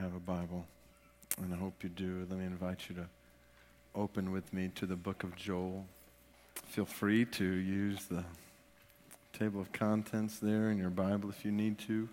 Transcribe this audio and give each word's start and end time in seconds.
have 0.00 0.14
a 0.14 0.20
Bible, 0.20 0.64
and 1.40 1.52
I 1.52 1.56
hope 1.56 1.74
you 1.82 1.88
do, 1.88 2.26
let 2.28 2.38
me 2.38 2.44
invite 2.44 2.88
you 2.88 2.94
to 2.96 3.06
open 3.94 4.32
with 4.32 4.52
me 4.52 4.70
to 4.74 4.86
the 4.86 4.96
book 4.96 5.22
of 5.24 5.36
Joel. 5.36 5.84
Feel 6.66 6.84
free 6.84 7.24
to 7.26 7.44
use 7.44 8.04
the 8.06 8.24
table 9.32 9.60
of 9.60 9.72
contents 9.72 10.38
there 10.38 10.70
in 10.70 10.78
your 10.78 10.90
Bible 10.90 11.30
if 11.30 11.44
you 11.44 11.52
need 11.52 11.78
to. 11.80 12.08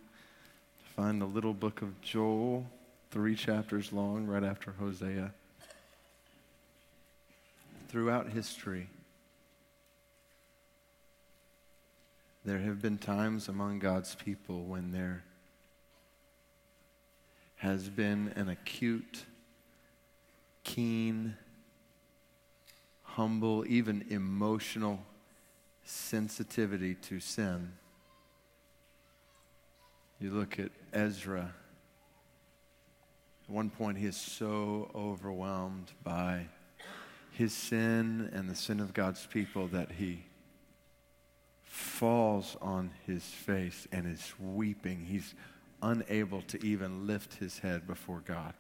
Find 0.96 1.22
the 1.22 1.26
little 1.26 1.54
book 1.54 1.82
of 1.82 2.02
Joel, 2.02 2.66
three 3.12 3.36
chapters 3.36 3.94
long, 3.94 4.26
right 4.26 4.44
after 4.44 4.72
Hosea. 4.72 5.32
Throughout 7.88 8.30
history, 8.30 8.88
there 12.46 12.60
have 12.60 12.82
been 12.82 12.98
times 12.98 13.48
among 13.48 13.80
God's 13.80 14.16
people 14.16 14.64
when 14.64 14.92
there 14.92 15.24
has 17.60 17.90
been 17.90 18.32
an 18.38 18.48
acute, 18.48 19.26
keen, 20.64 21.36
humble, 23.04 23.66
even 23.68 24.06
emotional 24.10 25.02
sensitivity 25.84 26.96
to 26.96 27.20
sin. 27.20 27.74
You 30.22 30.32
look 30.32 30.58
at 30.58 30.72
Ezra. 30.94 31.54
At 33.44 33.50
one 33.50 33.70
point, 33.70 33.98
he 33.98 34.06
is 34.06 34.16
so 34.16 34.90
overwhelmed 34.96 35.92
by 36.02 36.46
his 37.34 37.52
sin 37.54 38.30
and 38.32 38.50
the 38.50 38.56
sin 38.56 38.80
of 38.80 38.94
God's 38.94 39.26
people 39.26 39.68
that 39.68 39.92
he 39.92 40.24
falls 41.64 42.56
on 42.62 42.92
his 43.06 43.24
face 43.24 43.86
and 43.92 44.08
is 44.08 44.34
weeping. 44.40 45.06
He's 45.06 45.34
unable 45.82 46.42
to 46.44 46.64
even 46.66 47.08
lift 47.08 47.36
his 47.36 47.60
head 47.60 47.88
before 47.88 48.22
God. 48.26 48.54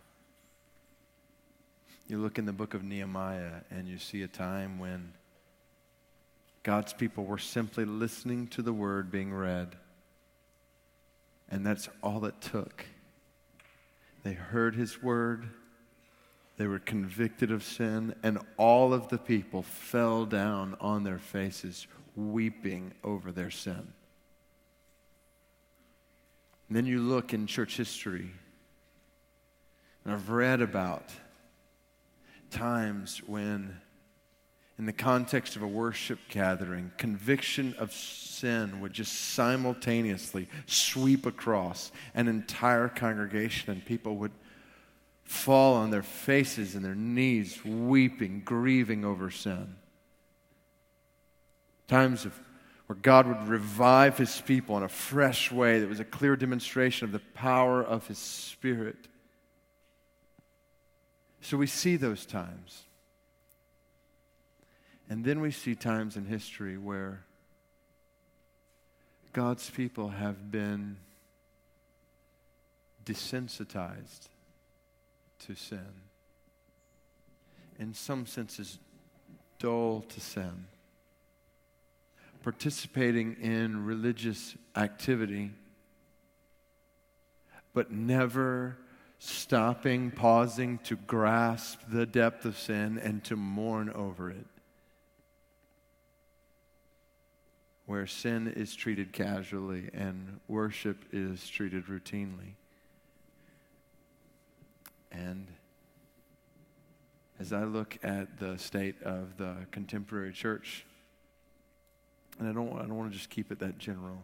You 2.07 2.17
look 2.17 2.37
in 2.39 2.45
the 2.45 2.53
book 2.53 2.73
of 2.73 2.83
Nehemiah 2.83 3.61
and 3.69 3.87
you 3.87 3.99
see 3.99 4.23
a 4.23 4.27
time 4.27 4.79
when 4.79 5.13
God's 6.63 6.93
people 6.93 7.25
were 7.25 7.37
simply 7.37 7.85
listening 7.85 8.47
to 8.47 8.61
the 8.61 8.73
word 8.73 9.11
being 9.11 9.33
read. 9.33 9.75
And 11.49 11.65
that's 11.65 11.89
all 12.03 12.25
it 12.25 12.41
took. 12.41 12.85
They 14.23 14.33
heard 14.33 14.75
his 14.75 15.01
word, 15.01 15.49
they 16.57 16.67
were 16.67 16.79
convicted 16.79 17.51
of 17.51 17.63
sin, 17.63 18.13
and 18.21 18.39
all 18.57 18.93
of 18.93 19.07
the 19.07 19.17
people 19.17 19.63
fell 19.63 20.25
down 20.25 20.75
on 20.81 21.03
their 21.03 21.19
faces, 21.19 21.87
weeping 22.15 22.93
over 23.03 23.31
their 23.31 23.49
sin. 23.49 23.93
And 26.69 26.77
then 26.77 26.85
you 26.85 26.99
look 26.99 27.33
in 27.33 27.47
church 27.47 27.77
history, 27.77 28.29
and 30.05 30.13
I've 30.13 30.29
read 30.29 30.61
about 30.61 31.03
times 32.51 33.23
when, 33.25 33.75
in 34.77 34.85
the 34.85 34.93
context 34.93 35.55
of 35.55 35.63
a 35.63 35.67
worship 35.67 36.19
gathering, 36.29 36.91
conviction 36.97 37.73
of 37.79 37.91
sin 37.91 38.81
would 38.81 38.93
just 38.93 39.13
simultaneously 39.33 40.47
sweep 40.67 41.25
across 41.25 41.91
an 42.13 42.27
entire 42.27 42.87
congregation, 42.87 43.71
and 43.71 43.83
people 43.83 44.17
would 44.17 44.31
fall 45.23 45.75
on 45.75 45.89
their 45.89 46.03
faces 46.03 46.75
and 46.75 46.85
their 46.85 46.95
knees, 46.95 47.63
weeping, 47.65 48.41
grieving 48.45 49.03
over 49.03 49.31
sin. 49.31 49.75
Times 51.87 52.25
of 52.25 52.39
where 52.89 52.97
God 53.03 53.27
would 53.27 53.47
revive 53.47 54.17
his 54.17 54.41
people 54.41 54.75
in 54.75 54.81
a 54.81 54.89
fresh 54.89 55.51
way 55.51 55.79
that 55.79 55.87
was 55.87 55.99
a 55.99 56.03
clear 56.03 56.35
demonstration 56.35 57.05
of 57.05 57.11
the 57.11 57.21
power 57.35 57.83
of 57.83 58.07
his 58.07 58.17
Spirit. 58.17 58.95
So 61.41 61.55
we 61.55 61.67
see 61.67 61.97
those 61.97 62.25
times. 62.25 62.81
And 65.07 65.23
then 65.23 65.39
we 65.39 65.51
see 65.51 65.75
times 65.75 66.17
in 66.17 66.25
history 66.25 66.79
where 66.79 67.21
God's 69.33 69.69
people 69.69 70.09
have 70.09 70.51
been 70.51 70.97
desensitized 73.05 74.29
to 75.45 75.53
sin. 75.53 75.91
In 77.77 77.93
some 77.93 78.25
senses, 78.25 78.79
dull 79.59 80.03
to 80.09 80.19
sin 80.19 80.65
participating 82.43 83.35
in 83.41 83.85
religious 83.85 84.55
activity, 84.75 85.51
but 87.73 87.91
never 87.91 88.77
stopping, 89.19 90.11
pausing 90.11 90.77
to 90.79 90.95
grasp 90.95 91.81
the 91.89 92.05
depth 92.05 92.45
of 92.45 92.57
sin 92.57 92.97
and 92.97 93.23
to 93.25 93.35
mourn 93.35 93.89
over 93.89 94.29
it. 94.29 94.45
Where 97.85 98.07
sin 98.07 98.47
is 98.47 98.75
treated 98.75 99.11
casually 99.11 99.89
and 99.93 100.39
worship 100.47 101.05
is 101.11 101.47
treated 101.49 101.87
routinely. 101.87 102.53
And 105.11 105.47
as 107.39 107.51
I 107.51 107.63
look 107.63 107.97
at 108.03 108.39
the 108.39 108.57
state 108.57 109.01
of 109.01 109.37
the 109.37 109.65
contemporary 109.71 110.33
church, 110.33 110.85
and 112.39 112.47
I 112.47 112.53
don't, 112.53 112.73
I 112.75 112.79
don't 112.79 112.95
want 112.95 113.11
to 113.11 113.17
just 113.17 113.29
keep 113.29 113.51
it 113.51 113.59
that 113.59 113.77
general. 113.77 114.23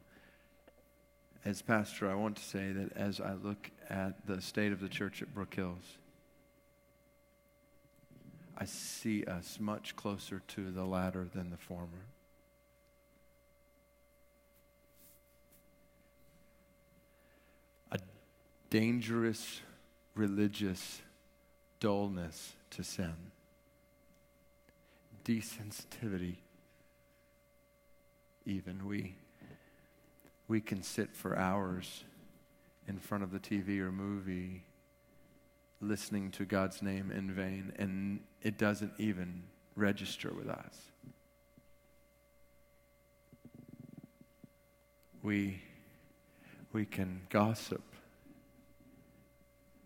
As 1.44 1.62
pastor, 1.62 2.10
I 2.10 2.16
want 2.16 2.38
to 2.38 2.44
say 2.44 2.72
that 2.72 2.96
as 2.96 3.20
I 3.20 3.34
look 3.34 3.70
at 3.90 4.26
the 4.26 4.42
state 4.42 4.72
of 4.72 4.80
the 4.80 4.90
church 4.90 5.22
at 5.22 5.34
Brook 5.34 5.54
Hills, 5.54 5.98
I 8.58 8.66
see 8.66 9.26
us 9.26 9.60
much 9.60 9.96
closer 9.96 10.42
to 10.48 10.72
the 10.72 10.86
latter 10.86 11.28
than 11.32 11.50
the 11.52 11.58
former. 11.58 12.08
A 17.92 18.00
dangerous 18.70 19.60
religious 20.16 21.02
dullness 21.82 22.54
to 22.72 22.84
sin, 22.84 23.14
desensitivity 25.26 26.38
even. 28.46 28.88
We, 28.88 29.16
we 30.48 30.62
can 30.62 30.84
sit 30.84 31.16
for 31.16 31.38
hours 31.38 32.04
in 32.88 33.00
front 33.00 33.24
of 33.24 33.32
the 33.32 33.40
TV 33.40 33.80
or 33.80 33.92
movie 33.92 34.64
listening 35.82 36.32
to 36.32 36.46
God's 36.46 36.82
name 36.82 37.12
in 37.12 37.32
vain, 37.32 37.74
and 37.78 38.20
it 38.42 38.58
doesn't 38.58 38.94
even 38.98 39.44
register 39.76 40.32
with 40.34 40.48
us. 40.48 40.78
We, 45.22 45.62
we 46.72 46.86
can 46.86 47.22
gossip 47.30 47.84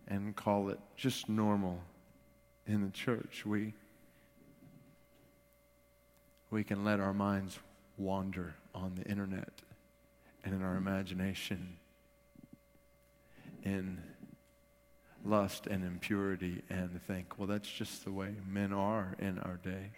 and 0.07 0.35
call 0.35 0.69
it 0.69 0.79
just 0.97 1.29
normal 1.29 1.79
in 2.67 2.81
the 2.81 2.91
church. 2.91 3.45
We, 3.45 3.73
we 6.51 6.63
can 6.63 6.83
let 6.83 6.99
our 6.99 7.13
minds 7.13 7.57
wander 7.99 8.55
on 8.73 8.95
the 8.95 9.03
internet 9.03 9.61
and 10.43 10.53
in 10.55 10.63
our 10.63 10.75
imagination 10.75 11.77
in 13.63 14.01
lust 15.25 15.67
and 15.67 15.83
impurity 15.83 16.63
and 16.69 17.01
think, 17.05 17.37
well, 17.37 17.47
that's 17.47 17.69
just 17.69 18.05
the 18.05 18.11
way 18.11 18.33
men 18.47 18.71
are 18.71 19.15
in 19.19 19.37
our 19.39 19.59
day. 19.63 19.91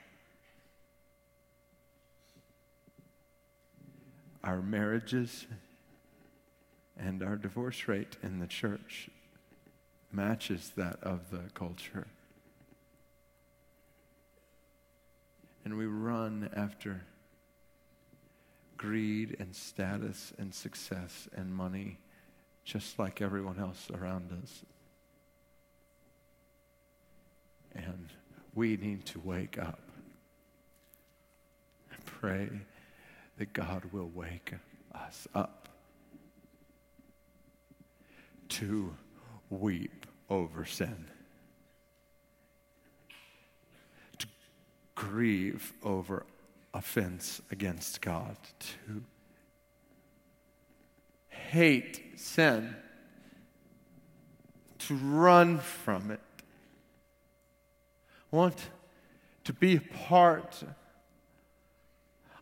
Our 4.43 4.61
marriages 4.61 5.45
and 6.97 7.21
our 7.21 7.35
divorce 7.35 7.87
rate 7.87 8.17
in 8.23 8.39
the 8.39 8.47
church 8.47 9.09
matches 10.11 10.71
that 10.75 10.97
of 11.03 11.29
the 11.29 11.51
culture. 11.53 12.07
And 15.63 15.77
we 15.77 15.85
run 15.85 16.49
after 16.55 17.03
greed 18.81 19.35
and 19.39 19.55
status 19.55 20.33
and 20.39 20.55
success 20.55 21.29
and 21.35 21.53
money 21.53 21.99
just 22.63 22.97
like 22.97 23.21
everyone 23.21 23.59
else 23.59 23.91
around 23.93 24.31
us. 24.41 24.65
And 27.75 28.09
we 28.55 28.77
need 28.77 29.05
to 29.05 29.19
wake 29.19 29.59
up 29.59 29.81
and 31.91 32.05
pray 32.05 32.49
that 33.37 33.53
God 33.53 33.83
will 33.91 34.09
wake 34.15 34.55
us 34.95 35.27
up 35.35 35.69
to 38.49 38.95
weep 39.51 40.07
over 40.27 40.65
sin, 40.65 41.05
to 44.17 44.25
grieve 44.95 45.71
over 45.83 46.25
offense 46.73 47.41
against 47.51 48.01
God, 48.01 48.37
to 48.59 49.03
hate 51.27 52.01
sin, 52.15 52.75
to 54.79 54.95
run 54.95 55.59
from 55.59 56.11
it. 56.11 56.19
Want 58.31 58.69
to 59.43 59.53
be 59.53 59.75
a 59.75 59.81
part 59.81 60.63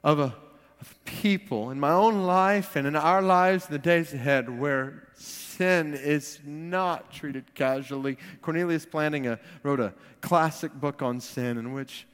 of 0.03 0.19
a 0.19 0.35
of 0.79 1.03
people 1.03 1.71
in 1.71 1.79
my 1.79 1.91
own 1.91 2.23
life 2.23 2.75
and 2.75 2.87
in 2.87 2.95
our 2.95 3.21
lives 3.21 3.65
in 3.65 3.71
the 3.71 3.79
days 3.79 4.13
ahead 4.13 4.59
where 4.59 5.07
sin 5.13 5.93
is 5.93 6.39
not 6.45 7.11
treated 7.11 7.53
casually. 7.53 8.17
Cornelius 8.41 8.85
Plantinga 8.85 9.39
wrote 9.63 9.79
a 9.79 9.93
classic 10.21 10.73
book 10.73 11.01
on 11.01 11.19
sin 11.19 11.57
in 11.57 11.73
which 11.73 12.07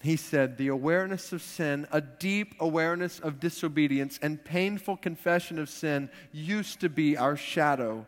he 0.00 0.16
said, 0.16 0.56
The 0.56 0.68
awareness 0.68 1.32
of 1.32 1.42
sin, 1.42 1.86
a 1.90 2.00
deep 2.00 2.54
awareness 2.60 3.18
of 3.18 3.40
disobedience, 3.40 4.18
and 4.22 4.44
painful 4.44 4.96
confession 4.96 5.58
of 5.58 5.68
sin 5.68 6.10
used 6.32 6.80
to 6.80 6.88
be 6.88 7.16
our 7.16 7.36
shadow. 7.36 8.06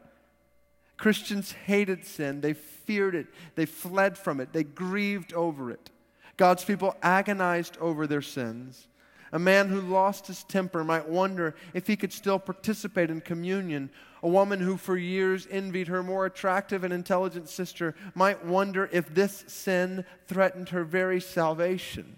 Christians 0.96 1.52
hated 1.52 2.04
sin, 2.04 2.42
they 2.42 2.52
feared 2.52 3.14
it, 3.14 3.26
they 3.54 3.66
fled 3.66 4.18
from 4.18 4.38
it, 4.38 4.52
they 4.52 4.64
grieved 4.64 5.32
over 5.32 5.70
it. 5.70 5.90
God's 6.36 6.64
people 6.64 6.94
agonized 7.02 7.76
over 7.78 8.06
their 8.06 8.22
sins. 8.22 8.86
A 9.32 9.38
man 9.38 9.68
who 9.68 9.80
lost 9.80 10.26
his 10.26 10.42
temper 10.44 10.82
might 10.82 11.08
wonder 11.08 11.54
if 11.72 11.86
he 11.86 11.96
could 11.96 12.12
still 12.12 12.38
participate 12.38 13.10
in 13.10 13.20
communion. 13.20 13.90
A 14.22 14.28
woman 14.28 14.60
who 14.60 14.76
for 14.76 14.96
years 14.96 15.46
envied 15.50 15.88
her 15.88 16.02
more 16.02 16.26
attractive 16.26 16.82
and 16.82 16.92
intelligent 16.92 17.48
sister 17.48 17.94
might 18.14 18.44
wonder 18.44 18.88
if 18.92 19.14
this 19.14 19.44
sin 19.46 20.04
threatened 20.26 20.70
her 20.70 20.82
very 20.82 21.20
salvation. 21.20 22.16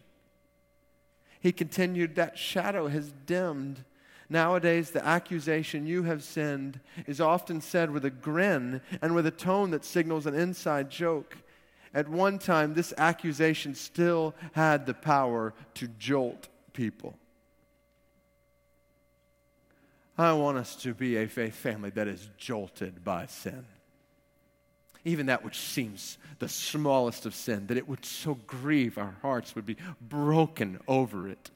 He 1.41 1.53
continued, 1.53 2.15
That 2.15 2.39
shadow 2.39 2.89
has 2.89 3.13
dimmed. 3.27 3.85
Nowadays, 4.31 4.93
the 4.93 5.05
accusation, 5.05 5.87
you 5.87 6.05
have 6.05 6.23
sinned, 6.23 6.81
is 7.07 7.21
often 7.21 7.61
said 7.61 7.91
with 7.91 8.07
a 8.07 8.11
grin 8.11 8.81
and 9.03 9.15
with 9.15 9.27
a 9.27 9.31
tone 9.31 9.71
that 9.73 9.85
signals 9.85 10.25
an 10.25 10.35
inside 10.35 10.89
joke. 10.89 11.37
At 11.93 12.09
one 12.09 12.39
time, 12.39 12.73
this 12.73 12.95
accusation 12.97 13.75
still 13.75 14.35
had 14.53 14.87
the 14.87 14.95
power 14.95 15.53
to 15.75 15.89
jolt 15.89 16.49
people. 16.73 17.15
I 20.19 20.33
want 20.35 20.59
us 20.59 20.77
to 20.77 20.95
be 20.95 21.17
a 21.17 21.27
faith 21.27 21.55
family 21.55 21.91
that 21.91 22.07
is 22.07 22.29
jolted 22.37 23.03
by 23.03 23.27
sin. 23.27 23.65
Even 25.05 25.27
that 25.27 25.45
which 25.45 25.59
seems 25.59 26.19
the 26.39 26.49
smallest 26.49 27.27
of 27.27 27.35
sin, 27.35 27.67
that 27.67 27.77
it 27.77 27.89
would 27.89 28.05
so 28.05 28.35
grieve 28.47 28.99
our 28.99 29.17
hearts, 29.23 29.55
would 29.55 29.67
be 29.67 29.77
broken 30.01 30.79
over 30.87 31.29
it. 31.29 31.51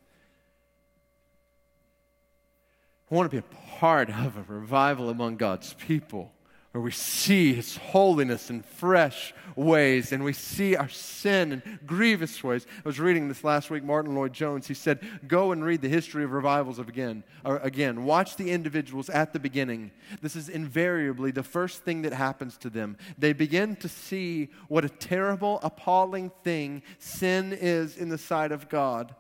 I 3.11 3.15
want 3.15 3.31
to 3.31 3.37
be 3.37 3.39
a 3.39 3.79
part 3.79 4.11
of 4.11 4.37
a 4.37 4.53
revival 4.53 5.11
among 5.11 5.37
God's 5.37 5.75
people 5.75 6.33
where 6.77 6.83
we 6.83 6.91
see 6.91 7.55
His 7.55 7.79
holiness 7.79 8.51
in 8.51 8.61
fresh 8.61 9.33
ways 9.57 10.13
and 10.13 10.23
we 10.23 10.35
see 10.35 10.77
our 10.77 10.91
sin 10.91 11.53
in 11.53 11.79
grievous 11.87 12.45
ways. 12.45 12.67
I 12.85 12.87
was 12.87 13.01
reading 13.01 13.29
this 13.29 13.43
last 13.43 13.71
week, 13.71 13.83
Martyn 13.83 14.15
Lloyd-Jones. 14.15 14.67
He 14.67 14.75
said, 14.75 15.01
Go 15.27 15.53
and 15.53 15.65
read 15.65 15.81
the 15.81 15.89
history 15.89 16.23
of 16.23 16.33
revivals 16.33 16.79
of 16.79 16.87
again. 16.87 17.25
Again, 17.47 18.05
watch 18.05 18.37
the 18.37 18.51
individuals 18.51 19.09
at 19.09 19.33
the 19.33 19.39
beginning. 19.39 19.91
This 20.21 20.37
is 20.37 20.51
invariably 20.51 21.31
the 21.31 21.43
first 21.43 21.83
thing 21.83 22.03
that 22.03 22.13
happens 22.13 22.59
to 22.59 22.69
them. 22.69 22.99
They 23.17 23.33
begin 23.33 23.77
to 23.77 23.89
see 23.89 24.51
what 24.69 24.85
a 24.85 24.91
terrible, 24.91 25.61
appalling 25.63 26.31
thing 26.45 26.83
sin 26.99 27.57
is 27.59 27.97
in 27.97 28.11
the 28.11 28.19
sight 28.19 28.53
of 28.53 28.69
God. 28.69 29.15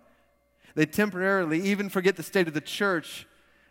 They 0.74 0.84
temporarily 0.84 1.62
even 1.62 1.88
forget 1.88 2.16
the 2.16 2.22
state 2.22 2.48
of 2.48 2.52
the 2.52 2.60
church 2.60 3.26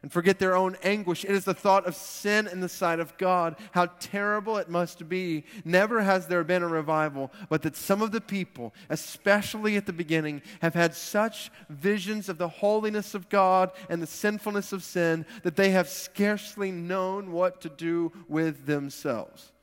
and 0.06 0.14
forget 0.14 0.38
their 0.38 0.56
own 0.56 0.78
anguish. 0.84 1.24
It 1.24 1.32
is 1.32 1.46
the 1.46 1.56
thought 1.56 1.88
of 1.88 1.96
sin 1.96 2.46
in 2.46 2.60
the 2.60 2.70
sight 2.70 3.00
of 3.00 3.18
God, 3.18 3.56
how 3.72 3.88
terrible 4.00 4.58
it 4.58 4.70
must 4.70 5.10
be. 5.10 5.46
Never 5.64 6.04
has 6.04 6.28
there 6.28 6.44
been 6.44 6.62
a 6.62 6.68
revival, 6.68 7.32
but 7.50 7.64
that 7.64 7.76
some 7.76 8.04
of 8.04 8.12
the 8.12 8.22
people, 8.22 8.76
especially 8.92 9.78
at 9.78 9.88
the 9.88 9.94
beginning, 9.94 10.44
have 10.62 10.76
had 10.76 10.94
such 10.94 11.50
visions 11.70 12.30
of 12.30 12.38
the 12.38 12.48
holiness 12.48 13.16
of 13.16 13.30
God 13.30 13.72
and 13.90 14.00
the 14.00 14.06
sinfulness 14.06 14.72
of 14.72 14.84
sin 14.84 15.26
that 15.42 15.56
they 15.56 15.72
have 15.72 15.90
scarcely 15.90 16.72
known 16.72 17.32
what 17.32 17.60
to 17.62 17.70
do 17.70 18.12
with 18.28 18.68
themselves. 18.68 19.54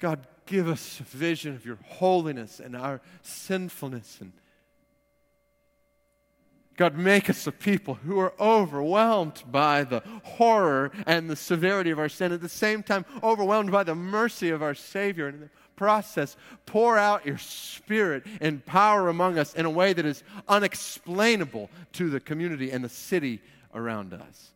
God, 0.00 0.26
give 0.46 0.66
us 0.66 0.98
a 0.98 1.04
vision 1.04 1.54
of 1.54 1.64
your 1.64 1.78
holiness 1.86 2.58
and 2.58 2.74
our 2.74 3.00
sinfulness 3.22 4.18
and 4.20 4.32
God, 6.76 6.96
make 6.96 7.30
us 7.30 7.46
a 7.46 7.52
people 7.52 7.94
who 7.94 8.18
are 8.18 8.34
overwhelmed 8.40 9.44
by 9.50 9.84
the 9.84 10.02
horror 10.24 10.90
and 11.06 11.30
the 11.30 11.36
severity 11.36 11.90
of 11.90 11.98
our 11.98 12.08
sin, 12.08 12.32
at 12.32 12.40
the 12.40 12.48
same 12.48 12.82
time, 12.82 13.04
overwhelmed 13.22 13.70
by 13.70 13.84
the 13.84 13.94
mercy 13.94 14.50
of 14.50 14.62
our 14.62 14.74
Savior. 14.74 15.28
And 15.28 15.34
in 15.36 15.40
the 15.42 15.50
process, 15.76 16.36
pour 16.66 16.98
out 16.98 17.26
your 17.26 17.38
Spirit 17.38 18.24
and 18.40 18.64
power 18.64 19.08
among 19.08 19.38
us 19.38 19.54
in 19.54 19.66
a 19.66 19.70
way 19.70 19.92
that 19.92 20.04
is 20.04 20.24
unexplainable 20.48 21.70
to 21.92 22.10
the 22.10 22.20
community 22.20 22.70
and 22.72 22.82
the 22.82 22.88
city 22.88 23.40
around 23.72 24.12
us. 24.12 24.50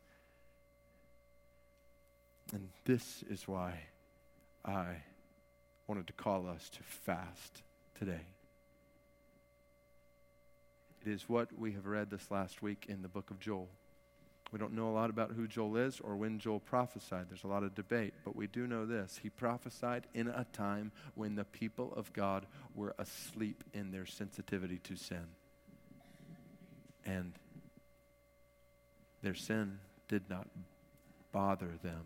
And 2.53 2.69
this 2.85 3.23
is 3.31 3.47
why 3.47 3.75
I 4.65 5.03
wanted 5.87 6.07
to 6.09 6.13
call 6.15 6.49
us 6.49 6.69
to 6.71 6.83
fast 6.83 7.63
today. 7.95 8.27
It 11.09 11.13
is 11.13 11.27
what 11.27 11.59
we 11.59 11.73
have 11.73 11.87
read 11.87 12.11
this 12.11 12.31
last 12.31 12.61
week 12.61 12.85
in 12.87 13.01
the 13.01 13.09
book 13.09 13.31
of 13.31 13.41
Joel. 13.41 13.71
We 14.53 14.59
don't 14.59 14.75
know 14.75 14.91
a 14.91 14.93
lot 14.93 15.09
about 15.09 15.33
who 15.33 15.49
Joel 15.49 15.79
is 15.79 16.01
or 16.01 16.17
when 16.17 16.39
Joel 16.39 16.61
prophesied. 16.61 17.31
There's 17.31 17.45
a 17.45 17.49
lot 17.49 17.63
of 17.63 17.75
debate, 17.75 18.13
but 18.27 18.37
we 18.37 18.47
do 18.47 18.67
know 18.67 18.85
this. 18.85 19.19
He 19.23 19.31
prophesied 19.31 20.07
in 20.13 20.29
a 20.29 20.45
time 20.53 20.93
when 21.15 21.35
the 21.35 21.47
people 21.47 21.95
of 21.97 22.13
God 22.13 22.45
were 22.75 22.95
asleep 22.99 23.65
in 23.73 23.91
their 23.91 24.05
sensitivity 24.05 24.81
to 24.81 24.97
sin. 24.97 25.25
And 27.07 27.33
their 29.23 29.35
sin 29.35 29.79
did 30.09 30.29
not 30.29 30.47
bother 31.33 31.71
them. 31.83 32.05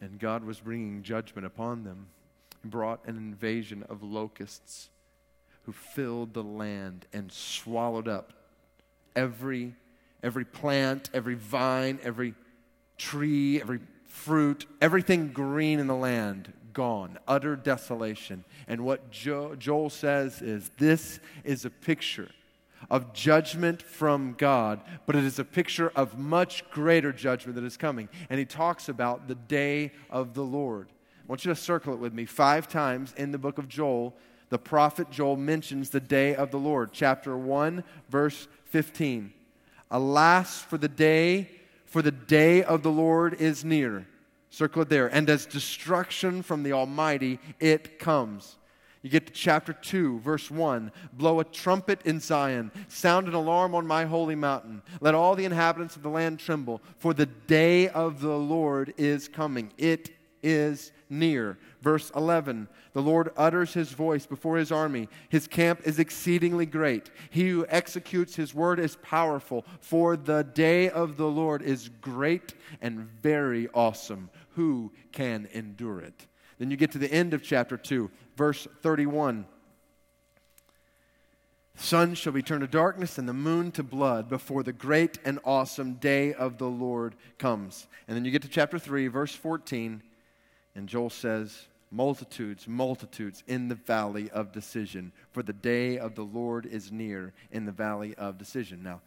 And 0.00 0.18
God 0.18 0.42
was 0.42 0.60
bringing 0.60 1.02
judgment 1.02 1.46
upon 1.46 1.84
them, 1.84 2.06
he 2.62 2.68
brought 2.70 3.04
an 3.06 3.18
invasion 3.18 3.84
of 3.90 4.02
locusts 4.02 4.88
who 5.64 5.72
filled 5.72 6.34
the 6.34 6.42
land 6.42 7.06
and 7.12 7.30
swallowed 7.30 8.08
up 8.08 8.32
every, 9.14 9.74
every 10.22 10.44
plant, 10.44 11.10
every 11.12 11.34
vine, 11.34 11.98
every 12.02 12.34
tree, 12.96 13.60
every 13.60 13.80
fruit, 14.06 14.66
everything 14.80 15.28
green 15.28 15.78
in 15.78 15.86
the 15.86 15.94
land 15.94 16.52
gone, 16.72 17.18
utter 17.26 17.56
desolation. 17.56 18.44
And 18.68 18.82
what 18.82 19.10
jo- 19.10 19.54
Joel 19.56 19.90
says 19.90 20.42
is 20.42 20.70
this 20.78 21.20
is 21.44 21.64
a 21.64 21.70
picture 21.70 22.30
of 22.90 23.12
judgment 23.12 23.82
from 23.82 24.34
God, 24.38 24.80
but 25.06 25.14
it 25.14 25.24
is 25.24 25.38
a 25.38 25.44
picture 25.44 25.92
of 25.94 26.18
much 26.18 26.68
greater 26.70 27.12
judgment 27.12 27.56
that 27.56 27.64
is 27.64 27.76
coming. 27.76 28.08
And 28.30 28.38
he 28.38 28.46
talks 28.46 28.88
about 28.88 29.28
the 29.28 29.34
day 29.34 29.92
of 30.08 30.34
the 30.34 30.42
Lord. 30.42 30.88
I 30.90 31.26
want 31.26 31.44
you 31.44 31.52
to 31.52 31.60
circle 31.60 31.92
it 31.92 32.00
with 32.00 32.14
me 32.14 32.24
five 32.24 32.66
times 32.68 33.14
in 33.16 33.30
the 33.30 33.38
book 33.38 33.58
of 33.58 33.68
Joel 33.68 34.14
the 34.50 34.58
prophet 34.58 35.10
Joel 35.10 35.36
mentions 35.36 35.90
the 35.90 36.00
day 36.00 36.34
of 36.34 36.50
the 36.50 36.58
Lord. 36.58 36.90
Chapter 36.92 37.36
1, 37.36 37.82
verse 38.08 38.48
15. 38.66 39.32
Alas, 39.90 40.60
for 40.60 40.76
the 40.76 40.88
day, 40.88 41.50
for 41.86 42.02
the 42.02 42.12
day 42.12 42.62
of 42.62 42.82
the 42.82 42.90
Lord 42.90 43.34
is 43.40 43.64
near. 43.64 44.06
Circle 44.50 44.82
it 44.82 44.88
there. 44.88 45.06
And 45.06 45.30
as 45.30 45.46
destruction 45.46 46.42
from 46.42 46.64
the 46.64 46.72
Almighty, 46.72 47.38
it 47.60 47.98
comes. 47.98 48.56
You 49.02 49.08
get 49.08 49.28
to 49.28 49.32
chapter 49.32 49.72
2, 49.72 50.18
verse 50.18 50.50
1. 50.50 50.92
Blow 51.12 51.40
a 51.40 51.44
trumpet 51.44 52.00
in 52.04 52.20
Zion, 52.20 52.70
sound 52.88 53.28
an 53.28 53.34
alarm 53.34 53.74
on 53.74 53.86
my 53.86 54.04
holy 54.04 54.34
mountain. 54.34 54.82
Let 55.00 55.14
all 55.14 55.34
the 55.34 55.46
inhabitants 55.46 55.96
of 55.96 56.02
the 56.02 56.10
land 56.10 56.38
tremble, 56.38 56.82
for 56.98 57.14
the 57.14 57.26
day 57.26 57.88
of 57.88 58.20
the 58.20 58.36
Lord 58.36 58.92
is 58.98 59.26
coming. 59.26 59.72
It 59.78 60.10
is 60.42 60.92
near. 61.08 61.58
Verse 61.80 62.10
11 62.14 62.68
The 62.92 63.02
Lord 63.02 63.30
utters 63.36 63.74
his 63.74 63.92
voice 63.92 64.26
before 64.26 64.58
his 64.58 64.70
army. 64.70 65.08
His 65.28 65.46
camp 65.46 65.80
is 65.84 65.98
exceedingly 65.98 66.66
great. 66.66 67.10
He 67.30 67.48
who 67.48 67.66
executes 67.68 68.36
his 68.36 68.54
word 68.54 68.78
is 68.78 68.96
powerful, 68.96 69.64
for 69.80 70.16
the 70.16 70.42
day 70.42 70.90
of 70.90 71.16
the 71.16 71.28
Lord 71.28 71.62
is 71.62 71.88
great 72.00 72.54
and 72.80 73.00
very 73.22 73.68
awesome. 73.74 74.30
Who 74.50 74.92
can 75.12 75.48
endure 75.52 76.00
it? 76.00 76.26
Then 76.58 76.70
you 76.70 76.76
get 76.76 76.92
to 76.92 76.98
the 76.98 77.10
end 77.10 77.32
of 77.32 77.42
chapter 77.42 77.78
2, 77.78 78.10
verse 78.36 78.68
31. 78.82 79.46
Sun 81.76 82.14
shall 82.14 82.34
be 82.34 82.42
turned 82.42 82.60
to 82.60 82.66
darkness 82.66 83.16
and 83.16 83.26
the 83.26 83.32
moon 83.32 83.72
to 83.72 83.82
blood 83.82 84.28
before 84.28 84.62
the 84.62 84.72
great 84.72 85.18
and 85.24 85.38
awesome 85.46 85.94
day 85.94 86.34
of 86.34 86.58
the 86.58 86.68
Lord 86.68 87.14
comes. 87.38 87.86
And 88.06 88.14
then 88.14 88.26
you 88.26 88.30
get 88.30 88.42
to 88.42 88.48
chapter 88.48 88.78
3, 88.78 89.06
verse 89.06 89.34
14. 89.34 90.02
And 90.74 90.86
Joel 90.86 91.08
says, 91.08 91.68
Multitudes, 91.90 92.68
multitudes 92.68 93.42
in 93.48 93.68
the 93.68 93.74
valley 93.74 94.30
of 94.30 94.52
decision, 94.52 95.12
for 95.32 95.42
the 95.42 95.52
day 95.52 95.98
of 95.98 96.14
the 96.14 96.22
Lord 96.22 96.66
is 96.66 96.92
near 96.92 97.32
in 97.50 97.64
the 97.64 97.72
valley 97.72 98.14
of 98.16 98.38
decision. 98.38 98.82
Now, 98.82 99.00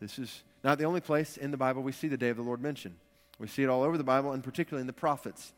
this 0.00 0.18
is 0.18 0.44
not 0.62 0.78
the 0.78 0.84
only 0.84 1.00
place 1.00 1.36
in 1.36 1.50
the 1.50 1.56
Bible 1.56 1.82
we 1.82 1.92
see 1.92 2.08
the 2.08 2.16
day 2.16 2.28
of 2.28 2.36
the 2.36 2.42
Lord 2.42 2.62
mentioned. 2.62 2.96
We 3.38 3.48
see 3.48 3.62
it 3.62 3.68
all 3.68 3.82
over 3.82 3.98
the 3.98 4.04
Bible, 4.04 4.32
and 4.32 4.42
particularly 4.42 4.82
in 4.82 4.86
the 4.86 4.92
prophets. 4.92 5.52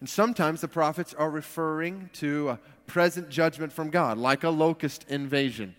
And 0.00 0.08
sometimes 0.08 0.60
the 0.60 0.68
prophets 0.68 1.14
are 1.14 1.30
referring 1.30 2.10
to 2.14 2.50
a 2.50 2.60
present 2.86 3.30
judgment 3.30 3.72
from 3.72 3.90
God, 3.90 4.18
like 4.18 4.44
a 4.44 4.50
locust 4.50 5.04
invasion. 5.08 5.74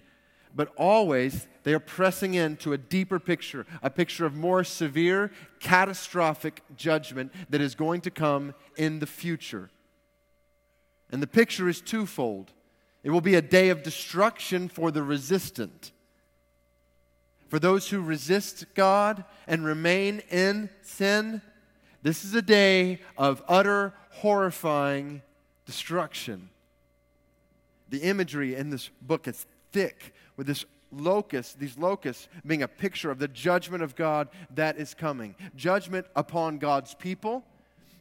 But 0.56 0.74
always 0.76 1.48
they 1.64 1.74
are 1.74 1.80
pressing 1.80 2.34
into 2.34 2.74
a 2.74 2.78
deeper 2.78 3.20
picture, 3.20 3.68
a 3.84 3.90
picture 3.92 4.26
of 4.26 4.36
more 4.36 4.64
severe, 4.64 5.32
catastrophic 5.60 6.64
judgment 6.76 7.32
that 7.50 7.62
is 7.62 7.76
going 7.76 8.02
to 8.02 8.12
come 8.12 8.56
in 8.76 9.00
the 9.00 9.06
future. 9.06 9.70
And 11.12 11.22
the 11.22 11.28
picture 11.28 11.70
is 11.70 11.82
twofold 11.82 12.52
it 13.04 13.12
will 13.12 13.22
be 13.22 13.36
a 13.36 13.42
day 13.42 13.70
of 13.70 13.84
destruction 13.84 14.68
for 14.68 14.92
the 14.92 15.02
resistant. 15.02 15.94
For 17.48 17.58
those 17.58 17.88
who 17.88 18.02
resist 18.02 18.66
God 18.74 19.24
and 19.48 19.64
remain 19.64 20.22
in 20.30 20.70
sin, 20.82 21.42
this 22.04 22.26
is 22.26 22.34
a 22.34 22.42
day 22.42 23.00
of 23.18 23.42
utter, 23.48 23.94
horrifying 24.10 25.22
destruction. 25.66 26.50
The 27.90 28.00
imagery 28.00 28.56
in 28.56 28.70
this 28.70 28.90
book 29.02 29.28
is 29.28 29.46
thick 29.72 30.14
with 30.36 30.48
this 30.48 30.66
locust, 30.92 31.60
these 31.60 31.78
locusts 31.78 32.28
being 32.46 32.64
a 32.64 32.68
picture 32.68 33.12
of 33.12 33.20
the 33.20 33.28
judgment 33.28 33.84
of 33.84 33.96
God 33.96 34.28
that 34.56 34.78
is 34.78 34.94
coming. 34.94 35.36
Judgment 35.56 36.08
upon 36.16 36.58
God's 36.58 36.94
people. 36.94 37.46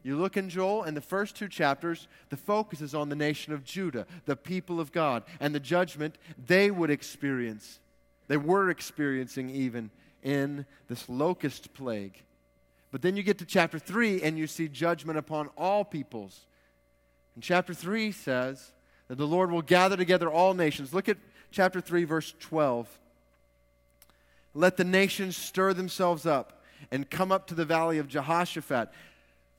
You 0.07 0.17
look 0.17 0.37
in 0.37 0.49
Joel, 0.49 0.85
and 0.85 0.97
the 0.97 1.01
first 1.01 1.35
two 1.35 1.49
chapters, 1.49 2.07
the 2.29 2.37
focus 2.37 2.81
is 2.81 2.95
on 2.95 3.09
the 3.09 3.17
nation 3.17 3.53
of 3.53 3.65
Judah, 3.65 4.07
the 4.25 4.37
people 4.37 4.79
of 4.79 4.93
God, 4.93 5.25
and 5.41 5.53
the 5.53 5.59
judgment 5.59 6.17
they 6.47 6.71
would 6.71 6.91
experience. 6.91 7.81
They 8.29 8.37
were 8.37 8.71
experiencing 8.71 9.51
even 9.51 9.91
in 10.23 10.65
this 10.87 11.09
locust 11.09 11.75
plague. 11.75 12.23
But 12.93 13.03
then 13.03 13.17
you 13.17 13.25
get 13.25 13.39
to 13.39 13.45
chapter 13.45 13.81
3 13.81 14.23
and 14.23 14.39
you 14.39 14.47
see 14.47 14.69
judgment 14.69 15.19
upon 15.19 15.49
all 15.57 15.85
peoples. 15.85 16.47
And 17.35 17.43
chapter 17.43 17.75
3 17.75 18.13
says 18.13 18.71
that 19.09 19.19
the 19.19 19.27
Lord 19.27 19.51
will 19.51 19.61
gather 19.61 19.97
together 19.97 20.31
all 20.31 20.55
nations. 20.55 20.95
Look 20.95 21.09
at 21.09 21.19
chapter 21.51 21.81
3, 21.81 22.05
verse 22.05 22.33
12. 22.39 22.89
Let 24.55 24.77
the 24.77 24.85
nations 24.85 25.37
stir 25.37 25.75
themselves 25.75 26.27
up 26.27 26.63
and 26.93 27.11
come 27.11 27.33
up 27.33 27.49
to 27.49 27.57
the 27.57 27.65
valley 27.65 27.99
of 27.99 28.07
Jehoshaphat. 28.07 28.93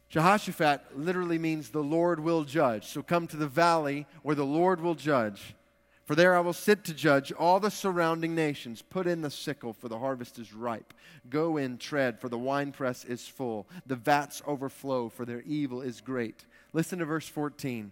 Jehoshaphat 0.10 0.98
literally 0.98 1.38
means 1.38 1.70
the 1.70 1.84
Lord 1.84 2.20
will 2.20 2.44
judge. 2.44 2.86
So 2.86 3.02
come 3.02 3.28
to 3.28 3.38
the 3.38 3.48
valley 3.48 4.06
where 4.24 4.36
the 4.36 4.46
Lord 4.46 4.80
will 4.80 4.96
judge. 4.96 5.56
For 6.06 6.16
there 6.16 6.38
I 6.38 6.40
will 6.40 6.54
sit 6.54 6.86
to 6.86 6.94
judge 6.94 7.34
all 7.34 7.60
the 7.60 7.70
surrounding 7.70 8.34
nations. 8.34 8.82
Put 8.82 9.08
in 9.08 9.22
the 9.22 9.30
sickle, 9.30 9.74
for 9.74 9.90
the 9.90 10.00
harvest 10.00 10.40
is 10.40 10.54
ripe. 10.54 10.94
Go 11.30 11.58
in, 11.58 11.78
tread, 11.78 12.22
for 12.22 12.30
the 12.30 12.38
winepress 12.38 13.04
is 13.04 13.28
full. 13.28 13.68
The 13.86 13.98
vats 13.98 14.42
overflow, 14.48 15.10
for 15.10 15.26
their 15.26 15.42
evil 15.42 15.82
is 15.82 16.00
great. 16.00 16.46
Listen 16.72 17.00
to 17.00 17.06
verse 17.06 17.28
14. 17.28 17.92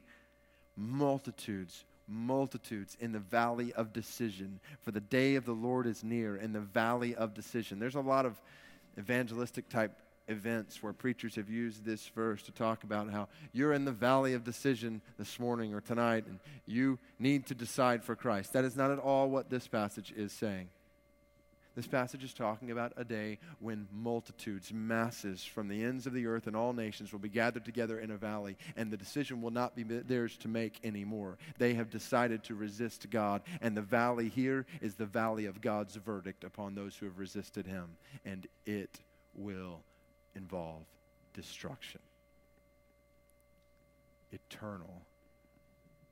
Multitudes, 0.77 1.83
multitudes 2.07 2.95
in 3.01 3.11
the 3.11 3.19
valley 3.19 3.73
of 3.73 3.91
decision, 3.91 4.61
for 4.79 4.91
the 4.91 5.01
day 5.01 5.35
of 5.35 5.43
the 5.43 5.51
Lord 5.51 5.85
is 5.85 6.01
near 6.01 6.37
in 6.37 6.53
the 6.53 6.61
valley 6.61 7.15
of 7.15 7.33
decision. 7.33 7.79
There's 7.79 7.95
a 7.95 7.99
lot 7.99 8.25
of 8.25 8.39
evangelistic 8.97 9.67
type 9.67 9.91
events 10.27 10.81
where 10.81 10.93
preachers 10.93 11.35
have 11.35 11.49
used 11.49 11.85
this 11.85 12.07
verse 12.15 12.41
to 12.43 12.51
talk 12.51 12.83
about 12.83 13.09
how 13.09 13.27
you're 13.53 13.73
in 13.73 13.85
the 13.85 13.91
valley 13.91 14.33
of 14.33 14.43
decision 14.43 15.01
this 15.17 15.39
morning 15.39 15.73
or 15.73 15.81
tonight 15.81 16.25
and 16.27 16.39
you 16.65 16.97
need 17.19 17.45
to 17.47 17.55
decide 17.55 18.03
for 18.03 18.15
Christ. 18.15 18.53
That 18.53 18.65
is 18.65 18.75
not 18.75 18.91
at 18.91 18.99
all 18.99 19.29
what 19.29 19.49
this 19.49 19.67
passage 19.67 20.13
is 20.15 20.31
saying. 20.31 20.69
This 21.75 21.87
passage 21.87 22.23
is 22.23 22.33
talking 22.33 22.71
about 22.71 22.93
a 22.95 23.03
day 23.03 23.37
when 23.59 23.87
multitudes, 23.91 24.71
masses 24.71 25.43
from 25.43 25.67
the 25.67 25.83
ends 25.83 26.07
of 26.07 26.13
the 26.13 26.25
earth 26.25 26.47
and 26.47 26.55
all 26.55 26.71
nations 26.71 27.11
will 27.11 27.19
be 27.19 27.27
gathered 27.27 27.65
together 27.65 27.99
in 27.99 28.11
a 28.11 28.17
valley, 28.17 28.55
and 28.77 28.89
the 28.89 28.97
decision 28.97 29.41
will 29.41 29.51
not 29.51 29.75
be 29.75 29.83
theirs 29.83 30.37
to 30.37 30.47
make 30.47 30.79
anymore. 30.85 31.37
They 31.57 31.73
have 31.73 31.89
decided 31.89 32.45
to 32.45 32.55
resist 32.55 33.09
God, 33.09 33.41
and 33.61 33.75
the 33.75 33.81
valley 33.81 34.29
here 34.29 34.65
is 34.81 34.95
the 34.95 35.05
valley 35.05 35.47
of 35.47 35.59
God's 35.59 35.97
verdict 35.97 36.45
upon 36.45 36.75
those 36.75 36.95
who 36.95 37.07
have 37.07 37.19
resisted 37.19 37.67
Him, 37.67 37.97
and 38.23 38.47
it 38.65 39.01
will 39.33 39.81
involve 40.35 40.83
destruction. 41.33 42.01
Eternal 44.31 45.01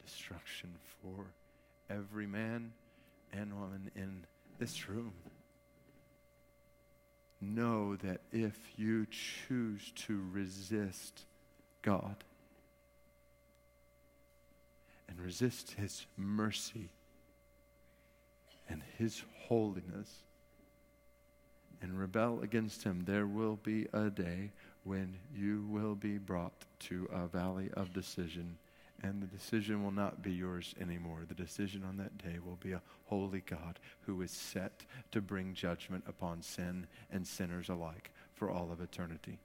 destruction 0.06 0.74
for 1.02 1.26
every 1.90 2.28
man 2.28 2.72
and 3.32 3.54
woman 3.60 3.92
in 3.96 4.26
this 4.60 4.88
room. 4.88 5.14
Know 7.42 7.96
that 7.98 8.22
if 8.32 8.58
you 8.78 9.06
choose 9.10 9.92
to 10.08 10.22
resist 10.32 11.26
God 11.82 12.24
and 15.10 15.20
resist 15.20 15.72
His 15.72 16.06
mercy 16.16 16.90
and 18.70 18.82
His 18.98 19.24
holiness, 19.48 20.24
and 21.84 22.00
rebel 22.00 22.40
against 22.42 22.84
him, 22.84 23.04
there 23.06 23.28
will 23.28 23.58
be 23.58 23.88
a 23.94 24.10
day 24.10 24.52
when 24.86 25.16
you 25.36 25.68
will 25.70 25.96
be 25.96 26.18
brought 26.18 26.66
to 26.80 27.08
a 27.12 27.28
valley 27.28 27.70
of 27.74 27.94
decision, 27.94 28.58
and 29.04 29.22
the 29.22 29.28
decision 29.28 29.84
will 29.84 29.92
not 29.92 30.24
be 30.24 30.32
yours 30.32 30.74
anymore. 30.80 31.20
The 31.28 31.36
decision 31.36 31.84
on 31.84 31.98
that 31.98 32.18
day 32.18 32.40
will 32.44 32.56
be 32.56 32.72
a 32.72 32.82
holy 33.06 33.42
God 33.42 33.80
who 34.02 34.22
is 34.22 34.32
set 34.32 34.84
to 35.12 35.22
bring 35.22 35.54
judgment 35.54 36.06
upon 36.08 36.42
sin 36.42 36.88
and 37.12 37.28
sinners 37.28 37.68
alike 37.68 38.12
for 38.34 38.50
all 38.50 38.72
of 38.72 38.82
eternity. 38.82 39.38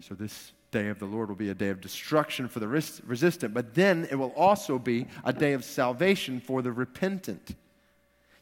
So, 0.00 0.14
this 0.14 0.52
day 0.70 0.88
of 0.88 0.98
the 0.98 1.06
Lord 1.06 1.30
will 1.30 1.36
be 1.36 1.48
a 1.48 1.54
day 1.54 1.70
of 1.70 1.80
destruction 1.80 2.48
for 2.48 2.60
the 2.60 2.68
res- 2.68 3.00
resistant, 3.04 3.54
but 3.54 3.74
then 3.74 4.06
it 4.10 4.14
will 4.16 4.32
also 4.36 4.78
be 4.78 5.06
a 5.24 5.32
day 5.32 5.54
of 5.54 5.64
salvation 5.64 6.38
for 6.38 6.62
the 6.62 6.70
repentant. 6.70 7.56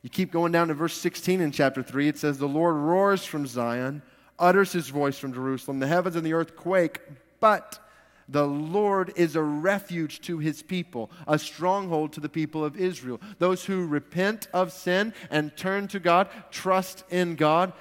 You 0.04 0.10
keep 0.10 0.30
going 0.30 0.52
down 0.52 0.68
to 0.68 0.74
verse 0.74 0.92
16 0.98 1.40
in 1.40 1.50
chapter 1.50 1.82
3. 1.82 2.08
It 2.08 2.18
says, 2.18 2.36
The 2.36 2.46
Lord 2.46 2.76
roars 2.76 3.24
from 3.24 3.46
Zion, 3.46 4.02
utters 4.38 4.70
his 4.70 4.90
voice 4.90 5.18
from 5.18 5.32
Jerusalem. 5.32 5.78
The 5.78 5.86
heavens 5.86 6.14
and 6.14 6.26
the 6.26 6.34
earth 6.34 6.56
quake, 6.56 7.00
but 7.40 7.78
the 8.28 8.46
Lord 8.46 9.14
is 9.16 9.34
a 9.34 9.42
refuge 9.42 10.20
to 10.22 10.36
his 10.36 10.62
people, 10.62 11.10
a 11.26 11.38
stronghold 11.38 12.12
to 12.12 12.20
the 12.20 12.28
people 12.28 12.62
of 12.62 12.76
Israel. 12.76 13.18
Those 13.38 13.64
who 13.64 13.86
repent 13.86 14.46
of 14.52 14.72
sin 14.74 15.14
and 15.30 15.56
turn 15.56 15.88
to 15.88 16.00
God, 16.00 16.28
trust 16.50 17.04
in 17.08 17.34
God, 17.34 17.72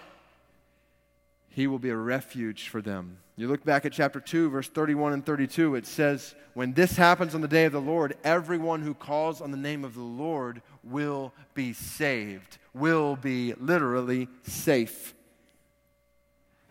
he 1.50 1.68
will 1.68 1.78
be 1.78 1.90
a 1.90 1.98
refuge 1.98 2.70
for 2.70 2.82
them. 2.82 3.18
You 3.36 3.50
look 3.50 3.66
back 3.66 3.84
at 3.84 3.92
chapter 3.92 4.22
2, 4.22 4.50
verse 4.50 4.70
31 4.70 5.12
and 5.12 5.26
32, 5.26 5.76
it 5.76 5.88
says, 5.88 6.36
When 6.54 6.74
this 6.74 6.96
happens 6.96 7.36
on 7.36 7.42
the 7.42 7.48
day 7.48 7.66
of 7.66 7.74
the 7.74 7.82
Lord, 7.82 8.16
everyone 8.24 8.82
who 8.82 8.94
calls 8.94 9.42
on 9.42 9.52
the 9.52 9.58
name 9.58 9.84
of 9.84 9.96
the 9.96 10.02
Lord 10.02 10.62
will 10.84 11.34
be 11.54 11.74
saved, 11.74 12.58
will 12.74 13.16
be 13.16 13.54
literally 13.54 14.28
safe. 14.44 15.14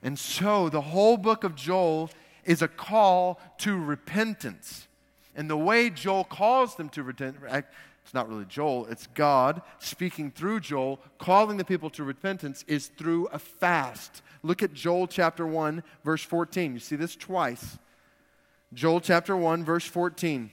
And 0.02 0.18
so 0.18 0.68
the 0.68 0.80
whole 0.80 1.16
book 1.16 1.44
of 1.44 1.54
Joel 1.54 2.10
is 2.44 2.60
a 2.60 2.68
call 2.68 3.40
to 3.58 3.78
repentance. 3.78 4.88
And 5.34 5.48
the 5.48 5.56
way 5.56 5.90
Joel 5.90 6.24
calls 6.24 6.74
them 6.74 6.88
to 6.90 7.02
repent, 7.02 7.36
it's 7.42 8.12
not 8.12 8.28
really 8.28 8.44
Joel, 8.44 8.86
it's 8.86 9.06
God 9.14 9.62
speaking 9.78 10.30
through 10.30 10.60
Joel, 10.60 10.98
calling 11.18 11.56
the 11.56 11.64
people 11.64 11.88
to 11.90 12.04
repentance, 12.04 12.64
is 12.66 12.88
through 12.88 13.28
a 13.28 13.38
fast. 13.38 14.22
Look 14.42 14.62
at 14.62 14.74
Joel 14.74 15.06
chapter 15.06 15.46
1, 15.46 15.82
verse 16.04 16.22
14. 16.22 16.74
You 16.74 16.80
see 16.80 16.96
this 16.96 17.14
twice. 17.14 17.78
Joel 18.74 19.00
chapter 19.00 19.36
1, 19.36 19.64
verse 19.64 19.86
14. 19.86 20.50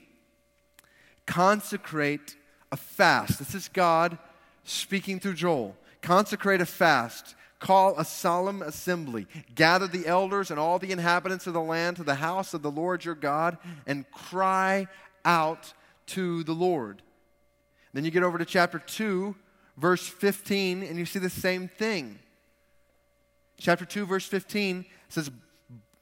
Consecrate 1.26 2.36
a 2.72 2.78
fast. 2.78 3.40
This 3.40 3.56
is 3.56 3.68
God 3.68 4.18
speaking 4.64 5.20
through 5.20 5.34
Joel. 5.34 5.76
Consecrate 6.02 6.62
a 6.62 6.66
fast. 6.66 7.36
Call 7.60 7.98
a 7.98 8.06
solemn 8.06 8.62
assembly. 8.62 9.28
Gather 9.54 9.88
the 9.88 10.08
elders 10.08 10.50
and 10.50 10.60
all 10.60 10.80
the 10.80 10.92
inhabitants 10.92 11.46
of 11.46 11.54
the 11.54 11.62
land 11.62 11.98
to 11.98 12.04
the 12.04 12.16
house 12.16 12.54
of 12.54 12.62
the 12.62 12.72
Lord 12.72 13.04
your 13.04 13.16
God 13.16 13.58
and 13.86 14.10
cry 14.12 14.88
out 15.26 15.74
to 16.08 16.44
the 16.44 16.54
Lord. 16.54 17.02
Then 17.94 18.06
you 18.06 18.12
get 18.12 18.24
over 18.24 18.38
to 18.38 18.46
chapter 18.46 18.80
2, 18.80 19.36
verse 19.78 20.08
15, 20.08 20.84
and 20.84 20.98
you 20.98 21.06
see 21.06 21.20
the 21.20 21.30
same 21.30 21.68
thing. 21.68 22.20
Chapter 23.58 23.84
2, 23.84 24.06
verse 24.06 24.26
15 24.26 24.86
says, 25.10 25.30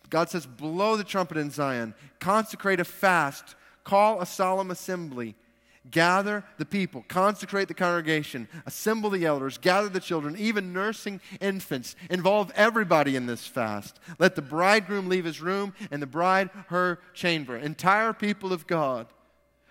God 0.09 0.29
says, 0.29 0.45
Blow 0.45 0.95
the 0.95 1.03
trumpet 1.03 1.37
in 1.37 1.49
Zion, 1.49 1.95
consecrate 2.19 2.79
a 2.79 2.85
fast, 2.85 3.55
call 3.83 4.21
a 4.21 4.25
solemn 4.25 4.69
assembly 4.69 5.35
Gather 5.91 6.43
the 6.57 6.65
people, 6.65 7.05
consecrate 7.07 7.67
the 7.67 7.73
congregation, 7.73 8.47
assemble 8.65 9.09
the 9.09 9.25
elders, 9.25 9.57
gather 9.57 9.89
the 9.89 9.99
children, 9.99 10.35
even 10.37 10.73
nursing 10.73 11.21
infants. 11.39 11.95
Involve 12.09 12.51
everybody 12.55 13.15
in 13.15 13.25
this 13.25 13.45
fast. 13.45 13.99
Let 14.19 14.35
the 14.35 14.41
bridegroom 14.41 15.07
leave 15.07 15.25
his 15.25 15.41
room 15.41 15.73
and 15.91 16.01
the 16.01 16.07
bride 16.07 16.49
her 16.67 16.99
chamber. 17.13 17.57
Entire 17.57 18.13
people 18.13 18.51
of 18.51 18.67
God 18.67 19.07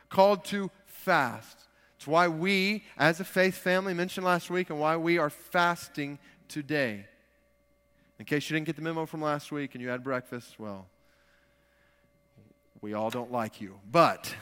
called 0.08 0.44
to 0.46 0.70
fast. 0.87 1.58
It's 1.96 2.06
why 2.06 2.28
we, 2.28 2.85
as 2.96 3.20
a 3.20 3.25
faith 3.25 3.56
family, 3.56 3.94
mentioned 3.94 4.26
last 4.26 4.50
week, 4.50 4.70
and 4.70 4.78
why 4.78 4.96
we 4.96 5.18
are 5.18 5.30
fasting 5.30 6.18
today. 6.49 7.06
In 8.18 8.25
case 8.25 8.49
you 8.49 8.54
didn't 8.54 8.66
get 8.66 8.76
the 8.76 8.82
memo 8.82 9.06
from 9.06 9.20
last 9.20 9.52
week 9.52 9.75
and 9.75 9.82
you 9.82 9.88
had 9.88 10.02
breakfast, 10.02 10.58
well, 10.58 10.87
we 12.80 12.94
all 12.94 13.11
don't 13.11 13.32
like 13.32 13.61
you. 13.61 13.78
But 13.90 14.35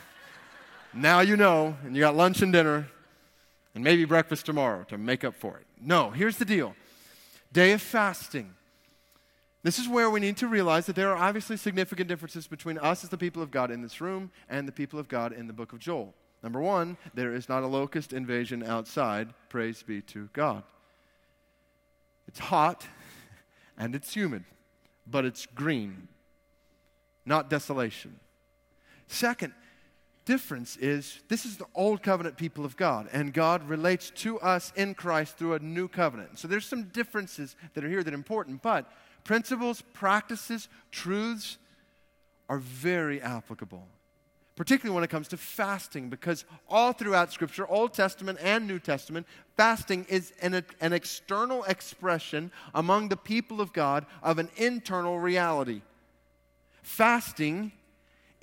now 0.95 1.21
you 1.21 1.37
know, 1.37 1.77
and 1.85 1.95
you 1.95 2.01
got 2.01 2.17
lunch 2.17 2.43
and 2.43 2.53
dinner, 2.53 2.89
and 3.75 3.83
maybe 3.83 4.05
breakfast 4.05 4.47
tomorrow 4.47 4.85
to 4.85 4.99
make 4.99 5.25
up 5.25 5.35
for 5.35 5.59
it. 5.59 5.67
No, 5.81 6.11
here's 6.11 6.37
the 6.37 6.45
deal 6.45 6.75
day 7.53 7.73
of 7.73 7.83
fasting. 7.83 8.55
This 9.63 9.79
is 9.79 9.89
where 9.89 10.11
we 10.11 10.21
need 10.21 10.37
to 10.39 10.47
realize 10.47 10.85
that 10.87 10.97
there 10.97 11.11
are 11.11 11.17
obviously 11.17 11.57
significant 11.57 12.07
differences 12.07 12.47
between 12.47 12.77
us 12.79 13.03
as 13.03 13.09
the 13.09 13.17
people 13.17 13.43
of 13.43 13.51
God 13.51 13.71
in 13.71 13.81
this 13.81 13.99
room 13.99 14.31
and 14.51 14.69
the 14.69 14.73
people 14.73 14.99
of 14.99 15.09
God 15.09 15.33
in 15.33 15.47
the 15.47 15.55
book 15.55 15.73
of 15.73 15.79
Joel. 15.79 16.15
Number 16.43 16.61
one, 16.61 16.99
there 17.15 17.35
is 17.35 17.49
not 17.49 17.63
a 17.63 17.67
locust 17.67 18.13
invasion 18.13 18.63
outside. 18.63 19.31
Praise 19.49 19.83
be 19.83 20.03
to 20.03 20.29
God. 20.35 20.65
It's 22.29 22.39
hot 22.39 22.87
and 23.79 23.95
it's 23.95 24.13
humid, 24.13 24.45
but 25.07 25.25
it's 25.25 25.47
green, 25.47 26.09
not 27.25 27.49
desolation. 27.49 28.21
Second, 29.07 29.55
difference 30.25 30.76
is 30.76 31.21
this 31.28 31.45
is 31.45 31.57
the 31.57 31.66
old 31.75 32.02
covenant 32.02 32.37
people 32.37 32.64
of 32.64 32.76
God, 32.76 33.09
and 33.12 33.33
God 33.33 33.69
relates 33.69 34.11
to 34.11 34.38
us 34.40 34.73
in 34.76 34.95
Christ 34.95 35.37
through 35.37 35.54
a 35.54 35.59
new 35.59 35.88
covenant. 35.88 36.38
So 36.38 36.49
there's 36.49 36.66
some 36.66 36.85
differences 36.85 37.57
that 37.75 37.85
are 37.85 37.88
here 37.88 38.02
that 38.02 38.12
are 38.12 38.16
important, 38.16 38.62
but 38.62 38.90
principles, 39.25 39.83
practices, 39.93 40.69
truths 40.90 41.59
are 42.49 42.59
very 42.59 43.21
applicable. 43.21 43.87
Particularly 44.57 44.95
when 44.95 45.02
it 45.02 45.11
comes 45.11 45.26
to 45.28 45.37
fasting, 45.37 46.11
because 46.11 46.45
all 46.69 46.93
throughout 46.93 47.33
Scripture, 47.33 47.66
Old 47.66 47.93
Testament 47.93 48.38
and 48.40 48.69
New 48.69 48.78
Testament, 48.78 49.26
fasting 49.57 50.07
is 50.09 50.33
an, 50.40 50.64
an 50.81 50.93
external 50.93 51.64
expression 51.64 52.52
among 52.73 53.09
the 53.09 53.16
people 53.16 53.61
of 53.61 53.73
God 53.73 54.07
of 54.23 54.38
an 54.38 54.49
internal 54.57 55.19
reality. 55.19 55.83
Fasting 56.83 57.73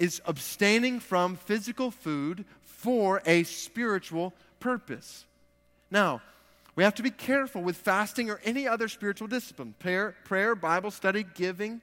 is 0.02 0.20
abstaining 0.26 1.00
from 1.00 1.36
physical 1.36 1.92
food 1.92 2.44
for 2.64 3.22
a 3.24 3.44
spiritual 3.44 4.34
purpose. 4.60 5.26
Now, 5.92 6.24
we 6.76 6.84
have 6.84 6.96
to 6.96 7.04
be 7.04 7.12
careful 7.12 7.62
with 7.62 7.78
fasting 7.78 8.32
or 8.32 8.42
any 8.44 8.68
other 8.68 8.88
spiritual 8.88 9.28
discipline 9.28 9.76
prayer, 9.78 10.16
prayer, 10.24 10.56
Bible 10.56 10.90
study, 10.90 11.24
giving, 11.36 11.82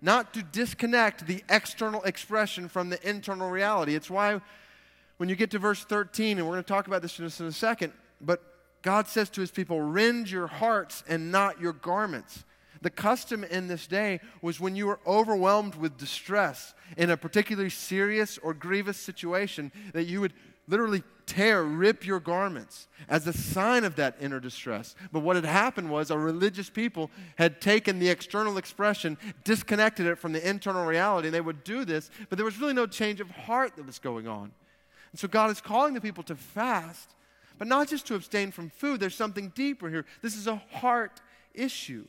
not 0.00 0.32
to 0.32 0.42
disconnect 0.42 1.26
the 1.26 1.44
external 1.50 2.02
expression 2.04 2.66
from 2.66 2.88
the 2.88 3.06
internal 3.06 3.50
reality. 3.50 3.94
It's 3.94 4.08
why 4.08 4.40
when 5.18 5.28
you 5.28 5.36
get 5.36 5.50
to 5.50 5.58
verse 5.58 5.84
13, 5.84 6.38
and 6.38 6.46
we're 6.46 6.54
going 6.54 6.64
to 6.64 6.68
talk 6.68 6.86
about 6.86 7.02
this 7.02 7.18
in 7.18 7.26
a 7.26 7.52
second, 7.52 7.92
but 8.22 8.42
God 8.80 9.06
says 9.06 9.28
to 9.30 9.42
his 9.42 9.50
people, 9.50 9.82
Rend 9.82 10.30
your 10.30 10.46
hearts 10.46 11.04
and 11.06 11.30
not 11.30 11.60
your 11.60 11.74
garments. 11.74 12.44
The 12.82 12.90
custom 12.90 13.44
in 13.44 13.68
this 13.68 13.86
day 13.86 14.20
was 14.42 14.60
when 14.60 14.76
you 14.76 14.86
were 14.86 15.00
overwhelmed 15.06 15.76
with 15.76 15.96
distress 15.96 16.74
in 16.96 17.10
a 17.10 17.16
particularly 17.16 17.70
serious 17.70 18.38
or 18.38 18.52
grievous 18.52 18.98
situation, 18.98 19.72
that 19.94 20.04
you 20.04 20.20
would 20.20 20.34
literally 20.68 21.02
tear, 21.26 21.62
rip 21.62 22.04
your 22.06 22.20
garments 22.20 22.88
as 23.08 23.26
a 23.26 23.32
sign 23.32 23.84
of 23.84 23.96
that 23.96 24.16
inner 24.20 24.40
distress. 24.40 24.94
But 25.12 25.20
what 25.20 25.36
had 25.36 25.44
happened 25.44 25.90
was 25.90 26.10
a 26.10 26.18
religious 26.18 26.68
people 26.68 27.10
had 27.36 27.60
taken 27.60 27.98
the 27.98 28.08
external 28.08 28.58
expression, 28.58 29.16
disconnected 29.44 30.06
it 30.06 30.18
from 30.18 30.32
the 30.32 30.48
internal 30.48 30.84
reality. 30.84 31.28
And 31.28 31.34
they 31.34 31.40
would 31.40 31.64
do 31.64 31.84
this, 31.84 32.10
but 32.28 32.36
there 32.36 32.44
was 32.44 32.60
really 32.60 32.74
no 32.74 32.86
change 32.86 33.20
of 33.20 33.30
heart 33.30 33.76
that 33.76 33.86
was 33.86 33.98
going 33.98 34.26
on. 34.26 34.52
And 35.12 35.20
so 35.20 35.28
God 35.28 35.50
is 35.50 35.60
calling 35.60 35.94
the 35.94 36.00
people 36.00 36.24
to 36.24 36.36
fast, 36.36 37.14
but 37.58 37.68
not 37.68 37.88
just 37.88 38.06
to 38.06 38.14
abstain 38.14 38.50
from 38.50 38.70
food. 38.70 38.98
There's 38.98 39.14
something 39.14 39.50
deeper 39.54 39.88
here. 39.88 40.04
This 40.20 40.36
is 40.36 40.46
a 40.46 40.56
heart 40.72 41.20
issue. 41.54 42.06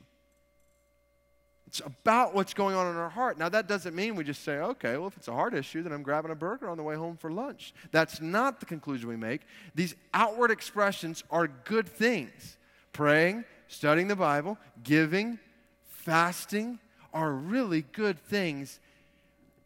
It's 1.74 1.82
about 1.84 2.36
what's 2.36 2.54
going 2.54 2.76
on 2.76 2.86
in 2.92 2.98
our 2.98 3.10
heart. 3.10 3.40
Now, 3.40 3.50
that 3.50 3.68
doesn't 3.68 3.96
mean 3.96 4.16
we 4.16 4.24
just 4.24 4.44
say, 4.44 4.58
okay, 4.58 4.96
well, 4.96 5.08
if 5.08 5.18
it's 5.18 5.28
a 5.28 5.34
heart 5.34 5.56
issue, 5.56 5.82
then 5.82 5.92
I'm 5.92 6.04
grabbing 6.04 6.30
a 6.30 6.36
burger 6.36 6.70
on 6.70 6.78
the 6.78 6.84
way 6.84 6.94
home 6.94 7.18
for 7.18 7.32
lunch. 7.32 7.74
That's 7.92 8.22
not 8.22 8.60
the 8.60 8.68
conclusion 8.68 9.10
we 9.10 9.16
make. 9.16 9.42
These 9.74 9.96
outward 10.14 10.52
expressions 10.52 11.24
are 11.32 11.48
good 11.48 11.90
things. 11.90 12.58
Praying, 12.92 13.44
studying 13.70 14.08
the 14.08 14.16
Bible, 14.16 14.60
giving, 14.84 15.40
fasting 15.88 16.78
are 17.12 17.32
really 17.32 17.82
good 17.82 18.20
things 18.20 18.80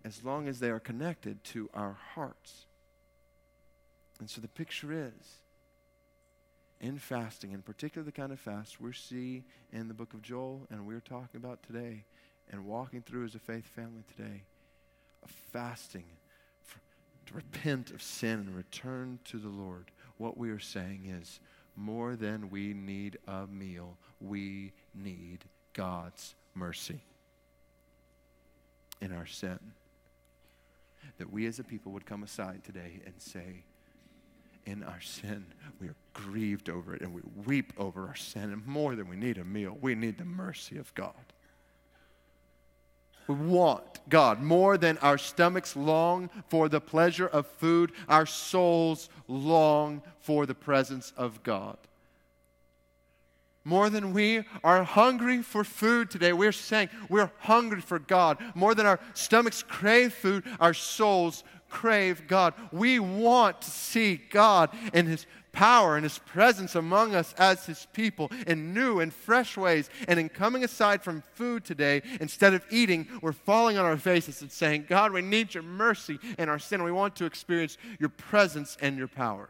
as 0.06 0.24
long 0.24 0.48
as 0.48 0.62
they 0.62 0.70
are 0.70 0.80
connected 0.80 1.44
to 1.44 1.70
our 1.74 1.98
hearts. 2.16 2.68
And 4.22 4.30
so 4.30 4.40
the 4.40 4.48
picture 4.48 4.94
is 4.94 5.42
in 6.80 7.00
fasting, 7.00 7.52
in 7.52 7.62
particular 7.62 8.06
the 8.06 8.12
kind 8.12 8.32
of 8.32 8.40
fast 8.40 8.80
we 8.80 8.94
see 8.94 9.44
in 9.72 9.88
the 9.88 9.94
book 9.94 10.14
of 10.14 10.22
Joel 10.22 10.68
and 10.70 10.86
we're 10.86 11.00
talking 11.00 11.38
about 11.38 11.64
today 11.64 12.04
and 12.52 12.66
walking 12.66 13.02
through 13.02 13.26
as 13.26 13.36
a 13.36 13.40
faith 13.40 13.66
family 13.66 14.04
today, 14.16 14.44
of 15.24 15.32
fasting 15.52 16.06
for, 16.64 16.80
to 17.26 17.34
repent 17.34 17.92
of 17.92 18.02
sin 18.02 18.32
and 18.32 18.56
return 18.56 19.20
to 19.26 19.38
the 19.38 19.50
Lord. 19.50 19.92
What 20.18 20.38
we 20.38 20.50
are 20.50 20.60
saying 20.60 21.14
is 21.22 21.40
more 21.76 22.16
than 22.16 22.50
we 22.50 22.74
need 22.74 23.18
a 23.28 23.48
meal, 23.48 23.98
we 24.22 24.72
need 24.96 25.46
God's 25.74 26.36
mercy 26.56 27.02
in 29.02 29.12
our 29.12 29.28
sin. 29.28 29.60
That 31.18 31.32
we 31.32 31.46
as 31.48 31.60
a 31.60 31.64
people 31.64 31.92
would 31.92 32.06
come 32.06 32.24
aside 32.24 32.64
today 32.64 33.02
and 33.06 33.16
say, 33.18 33.64
in 34.68 34.84
our 34.84 35.02
sin. 35.02 35.46
We 35.80 35.88
are 35.88 35.96
grieved 36.18 36.70
over 36.70 36.96
it 36.96 37.02
and 37.02 37.14
we 37.14 37.22
weep 37.46 37.74
over 37.78 38.08
our 38.08 38.16
sin. 38.16 38.52
And 38.52 38.66
more 38.66 38.96
than 38.96 39.08
we 39.08 39.16
need 39.16 39.38
a 39.38 39.44
meal, 39.44 39.78
we 39.80 39.96
need 39.96 40.18
the 40.18 40.26
mercy 40.26 40.78
of 40.78 40.94
God. 40.96 41.14
We 43.28 43.36
want 43.36 44.00
God 44.10 44.42
more 44.42 44.78
than 44.78 44.98
our 45.00 45.18
stomachs 45.18 45.76
long 45.76 46.30
for 46.48 46.70
the 46.70 46.80
pleasure 46.80 47.28
of 47.28 47.46
food, 47.46 47.92
our 48.08 48.26
souls 48.26 49.10
long 49.28 50.02
for 50.22 50.46
the 50.46 50.56
presence 50.56 51.14
of 51.18 51.44
God. 51.44 51.78
More 53.66 53.90
than 53.90 54.14
we 54.14 54.44
are 54.64 54.84
hungry 54.84 55.42
for 55.42 55.66
food 55.66 56.10
today, 56.10 56.32
we're 56.32 56.54
saying 56.54 56.88
we're 57.10 57.32
hungry 57.40 57.82
for 57.82 58.00
God. 58.00 58.38
More 58.56 58.74
than 58.74 58.86
our 58.86 59.00
stomachs 59.14 59.62
crave 59.62 60.14
food, 60.14 60.46
our 60.62 60.74
souls 60.74 61.44
crave 61.70 62.28
God. 62.30 62.54
We 62.72 63.00
want 63.00 63.62
to 63.62 63.70
see 63.70 64.22
God 64.30 64.70
in 64.94 65.06
His 65.06 65.26
power 65.58 65.96
and 65.96 66.04
His 66.04 66.20
presence 66.20 66.76
among 66.76 67.16
us 67.16 67.34
as 67.40 67.66
His 67.66 67.88
people 67.92 68.32
in 68.46 68.76
new 68.76 69.00
and 69.00 69.12
fresh 69.12 69.58
ways. 69.58 69.90
And 70.08 70.20
in 70.20 70.30
coming 70.30 70.64
aside 70.64 71.02
from 71.02 71.24
food 71.34 71.66
today, 71.66 72.04
instead 72.22 72.54
of 72.54 72.64
eating, 72.70 73.08
we're 73.24 73.32
falling 73.32 73.76
on 73.76 73.84
our 73.84 73.98
faces 73.98 74.44
and 74.44 74.52
saying, 74.52 74.86
God, 74.88 75.12
we 75.12 75.24
need 75.24 75.56
your 75.56 75.64
mercy 75.64 76.20
and 76.38 76.48
our 76.48 76.60
sin. 76.60 76.84
We 76.84 76.92
want 76.92 77.16
to 77.16 77.26
experience 77.26 77.80
your 78.00 78.10
presence 78.10 78.78
and 78.82 79.00
your 79.00 79.08
power. 79.08 79.50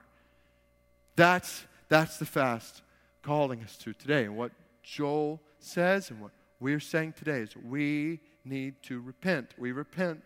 That's, 1.18 1.66
that's 1.90 2.18
the 2.18 2.26
fast 2.26 2.84
calling 3.22 3.62
us 3.62 3.76
to 3.80 3.92
today. 3.92 4.24
And 4.24 4.38
what 4.38 4.54
Joel 4.84 5.42
says 5.60 6.10
and 6.10 6.22
what 6.22 6.32
we're 6.62 6.80
saying 6.80 7.16
today 7.18 7.40
is 7.40 7.54
we 7.58 8.22
need 8.46 8.82
to 8.84 9.02
repent. 9.02 9.56
We 9.58 9.74
repent 9.74 10.22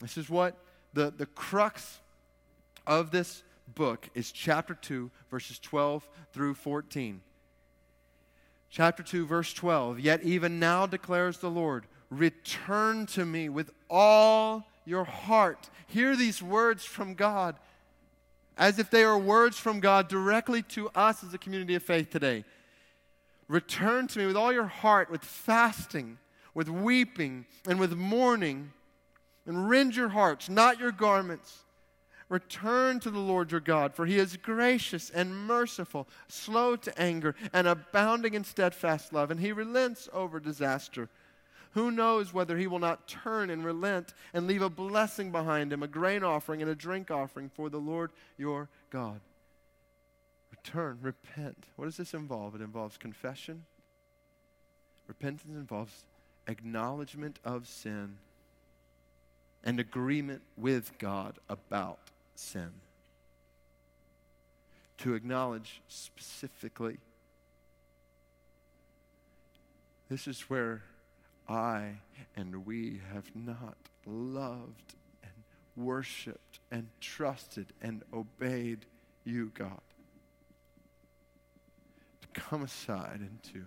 this 0.00 0.18
is 0.18 0.28
what 0.28 0.56
the, 0.94 1.12
the 1.16 1.26
crux 1.26 2.00
of 2.88 3.12
this 3.12 3.44
book 3.74 4.08
is 4.14 4.32
chapter 4.32 4.74
2, 4.74 5.10
verses 5.30 5.58
12 5.58 6.08
through 6.32 6.54
14. 6.54 7.20
Chapter 8.70 9.02
2, 9.02 9.26
verse 9.26 9.52
12. 9.52 10.00
Yet 10.00 10.22
even 10.22 10.58
now 10.58 10.86
declares 10.86 11.38
the 11.38 11.50
Lord, 11.50 11.86
return 12.10 13.06
to 13.06 13.24
me 13.24 13.48
with 13.48 13.70
all 13.88 14.66
your 14.84 15.04
heart. 15.04 15.70
Hear 15.86 16.16
these 16.16 16.42
words 16.42 16.84
from 16.84 17.14
God 17.14 17.56
as 18.58 18.78
if 18.78 18.90
they 18.90 19.04
are 19.04 19.18
words 19.18 19.58
from 19.58 19.80
God 19.80 20.08
directly 20.08 20.62
to 20.62 20.88
us 20.90 21.22
as 21.22 21.34
a 21.34 21.38
community 21.38 21.74
of 21.74 21.82
faith 21.82 22.10
today. 22.10 22.44
Return 23.48 24.06
to 24.08 24.18
me 24.18 24.26
with 24.26 24.36
all 24.36 24.52
your 24.52 24.66
heart, 24.66 25.10
with 25.10 25.22
fasting, 25.22 26.18
with 26.54 26.68
weeping, 26.68 27.44
and 27.68 27.78
with 27.78 27.92
mourning 27.92 28.72
and 29.46 29.68
rend 29.68 29.94
your 29.94 30.08
hearts, 30.08 30.48
not 30.48 30.80
your 30.80 30.90
garments. 30.90 31.64
Return 32.28 32.98
to 33.00 33.10
the 33.10 33.20
Lord 33.20 33.52
your 33.52 33.60
God, 33.60 33.94
for 33.94 34.04
he 34.04 34.18
is 34.18 34.36
gracious 34.36 35.10
and 35.10 35.46
merciful, 35.46 36.08
slow 36.28 36.74
to 36.74 37.00
anger, 37.00 37.36
and 37.52 37.68
abounding 37.68 38.34
in 38.34 38.42
steadfast 38.42 39.12
love, 39.12 39.30
and 39.30 39.38
he 39.38 39.52
relents 39.52 40.08
over 40.12 40.40
disaster. 40.40 41.08
Who 41.72 41.90
knows 41.90 42.32
whether 42.32 42.56
he 42.56 42.66
will 42.66 42.78
not 42.78 43.06
turn 43.06 43.50
and 43.50 43.64
relent 43.64 44.12
and 44.32 44.46
leave 44.46 44.62
a 44.62 44.70
blessing 44.70 45.30
behind 45.30 45.72
him, 45.72 45.82
a 45.82 45.88
grain 45.88 46.24
offering 46.24 46.62
and 46.62 46.70
a 46.70 46.74
drink 46.74 47.10
offering 47.10 47.50
for 47.50 47.68
the 47.68 47.78
Lord 47.78 48.10
your 48.38 48.68
God? 48.90 49.20
Return, 50.50 50.98
repent. 51.02 51.64
What 51.76 51.84
does 51.84 51.98
this 51.98 52.14
involve? 52.14 52.54
It 52.54 52.60
involves 52.60 52.96
confession. 52.96 53.66
Repentance 55.06 55.54
involves 55.54 56.04
acknowledgement 56.48 57.38
of 57.44 57.68
sin 57.68 58.16
and 59.62 59.78
agreement 59.78 60.42
with 60.56 60.98
God 60.98 61.36
about 61.48 61.98
sin. 62.38 62.70
To 64.98 65.14
acknowledge 65.14 65.82
specifically 65.88 66.98
This 70.08 70.28
is 70.28 70.42
where 70.42 70.82
I 71.48 71.96
and 72.36 72.64
we 72.64 73.00
have 73.12 73.30
not 73.34 73.76
loved 74.04 74.94
and 75.22 75.32
worshiped 75.76 76.60
and 76.70 76.88
trusted 77.00 77.72
and 77.82 78.02
obeyed 78.12 78.86
you, 79.24 79.50
God. 79.54 79.80
To 82.22 82.40
come 82.40 82.62
aside 82.62 83.18
and 83.20 83.42
to, 83.52 83.64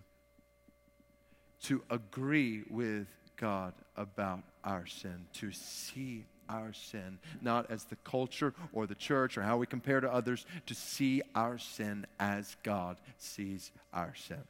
to 1.67 1.83
agree 1.89 2.63
with 2.69 3.07
God 3.35 3.73
about 3.97 4.43
our 4.63 4.85
sin, 4.85 5.25
to 5.33 5.51
see 5.51 6.25
our 6.49 6.73
sin, 6.73 7.19
not 7.41 7.69
as 7.69 7.85
the 7.85 7.95
culture 7.97 8.53
or 8.73 8.87
the 8.87 8.95
church 8.95 9.37
or 9.37 9.43
how 9.43 9.57
we 9.57 9.65
compare 9.65 10.01
to 10.01 10.11
others, 10.11 10.45
to 10.65 10.73
see 10.73 11.21
our 11.35 11.57
sin 11.57 12.05
as 12.19 12.57
God 12.63 12.97
sees 13.17 13.71
our 13.93 14.13
sin. 14.15 14.43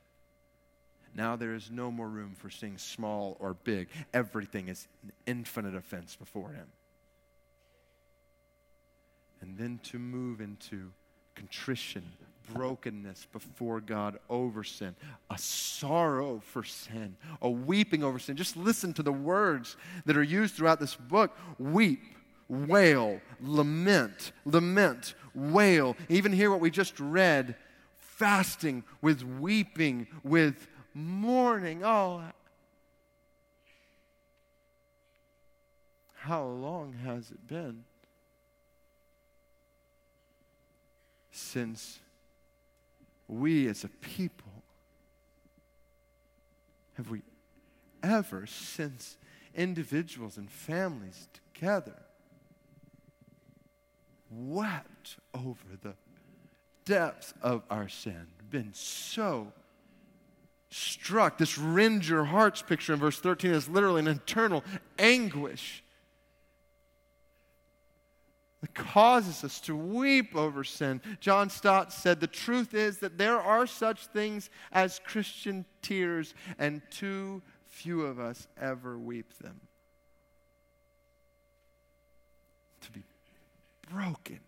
Now 1.15 1.35
there 1.35 1.53
is 1.53 1.69
no 1.71 1.91
more 1.91 2.07
room 2.07 2.35
for 2.35 2.49
seeing 2.49 2.77
small 2.77 3.35
or 3.39 3.53
big. 3.53 3.89
Everything 4.13 4.67
is 4.67 4.87
an 5.03 5.11
infinite 5.25 5.75
offense 5.75 6.15
before 6.15 6.51
Him. 6.51 6.67
And 9.41 9.57
then 9.57 9.79
to 9.83 9.99
move 9.99 10.41
into 10.41 10.91
contrition, 11.35 12.03
brokenness 12.53 13.27
before 13.31 13.81
God 13.81 14.19
over 14.29 14.63
sin, 14.63 14.95
a 15.29 15.37
sorrow 15.37 16.41
for 16.43 16.63
sin, 16.63 17.15
a 17.41 17.49
weeping 17.49 18.03
over 18.03 18.19
sin. 18.19 18.35
Just 18.35 18.57
listen 18.57 18.93
to 18.93 19.03
the 19.03 19.11
words 19.11 19.77
that 20.05 20.17
are 20.17 20.23
used 20.23 20.55
throughout 20.55 20.79
this 20.79 20.95
book 20.95 21.37
weep, 21.57 22.01
wail, 22.47 23.21
lament, 23.41 24.31
lament, 24.45 25.15
wail. 25.33 25.95
Even 26.09 26.31
here, 26.31 26.51
what 26.51 26.59
we 26.59 26.69
just 26.69 26.99
read 26.99 27.55
fasting 27.97 28.83
with 29.01 29.23
weeping, 29.23 30.07
with 30.23 30.67
mourning. 30.93 31.83
Oh, 31.83 32.21
how 36.15 36.43
long 36.43 36.93
has 37.05 37.31
it 37.31 37.47
been 37.47 37.85
since 41.31 41.99
we 43.29 43.67
as 43.67 43.83
a 43.83 43.87
people 43.87 44.63
have 46.93 47.09
we 47.09 47.21
ever, 48.03 48.45
since 48.45 49.17
individuals 49.55 50.37
and 50.37 50.49
families 50.51 51.27
together, 51.53 51.95
wept 54.31 55.17
over 55.33 55.77
the 55.81 55.93
depths 56.85 57.33
of 57.41 57.61
our 57.69 57.87
sin, 57.87 58.27
been 58.49 58.71
so 58.73 59.53
struck. 60.69 61.37
This 61.37 61.57
rend 61.57 62.07
your 62.07 62.25
hearts 62.25 62.61
picture 62.61 62.93
in 62.93 62.99
verse 62.99 63.19
13 63.19 63.51
is 63.51 63.69
literally 63.69 63.99
an 63.99 64.07
internal 64.07 64.63
anguish 64.97 65.83
that 68.61 68.73
causes 68.75 69.43
us 69.43 69.61
to 69.61 69.75
weep 69.75 70.35
over 70.35 70.63
sin. 70.63 71.01
John 71.19 71.49
Stott 71.49 71.93
said, 71.93 72.19
The 72.19 72.27
truth 72.27 72.73
is 72.73 72.99
that 72.99 73.17
there 73.17 73.39
are 73.39 73.65
such 73.65 74.07
things 74.07 74.49
as 74.71 74.99
Christian 75.05 75.65
tears, 75.81 76.33
and 76.57 76.81
too 76.91 77.41
few 77.67 78.01
of 78.01 78.19
us 78.19 78.47
ever 78.59 78.97
weep 78.97 79.37
them. 79.39 79.61
To 82.81 82.91
be 82.91 83.03
broken 83.89 84.41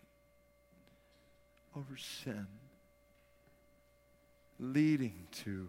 over 1.74 1.96
sin, 1.96 2.46
leading 4.58 5.26
to 5.44 5.68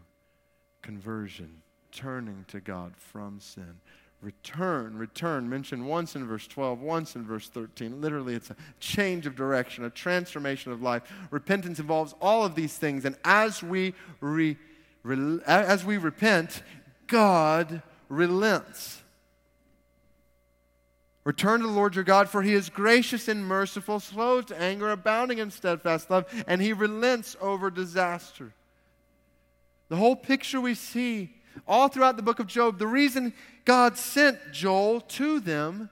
conversion, 0.81 1.61
turning 1.93 2.43
to 2.49 2.59
God 2.59 2.93
from 2.97 3.39
sin. 3.39 3.79
Return, 4.23 4.97
return, 4.97 5.49
mentioned 5.49 5.85
once 5.85 6.15
in 6.15 6.25
verse 6.25 6.47
12, 6.47 6.79
once 6.79 7.17
in 7.17 7.25
verse 7.25 7.49
13. 7.49 7.99
Literally, 7.99 8.35
it's 8.35 8.49
a 8.49 8.55
change 8.79 9.25
of 9.25 9.35
direction, 9.35 9.83
a 9.83 9.89
transformation 9.89 10.71
of 10.71 10.81
life. 10.81 11.03
Repentance 11.29 11.77
involves 11.77 12.15
all 12.21 12.45
of 12.45 12.55
these 12.55 12.77
things. 12.77 13.03
And 13.03 13.17
as 13.25 13.61
we, 13.61 13.93
re, 14.21 14.57
re, 15.03 15.39
as 15.45 15.83
we 15.83 15.97
repent, 15.97 16.63
God 17.07 17.81
relents. 18.07 19.01
Return 21.25 21.59
to 21.59 21.67
the 21.67 21.73
Lord 21.73 21.95
your 21.95 22.05
God, 22.05 22.29
for 22.29 22.41
he 22.41 22.53
is 22.53 22.69
gracious 22.69 23.27
and 23.27 23.45
merciful, 23.45 23.99
slow 23.99 24.41
to 24.41 24.57
anger, 24.57 24.89
abounding 24.89 25.39
in 25.39 25.51
steadfast 25.51 26.09
love, 26.09 26.25
and 26.47 26.61
he 26.61 26.71
relents 26.71 27.35
over 27.41 27.69
disaster. 27.69 28.53
The 29.89 29.97
whole 29.97 30.15
picture 30.15 30.61
we 30.61 30.75
see 30.75 31.35
all 31.67 31.87
throughout 31.87 32.17
the 32.17 32.23
book 32.23 32.39
of 32.39 32.47
Job, 32.47 32.79
the 32.79 32.87
reason 32.87 33.33
God 33.65 33.97
sent 33.97 34.37
Joel 34.51 35.01
to 35.01 35.39
them 35.39 35.89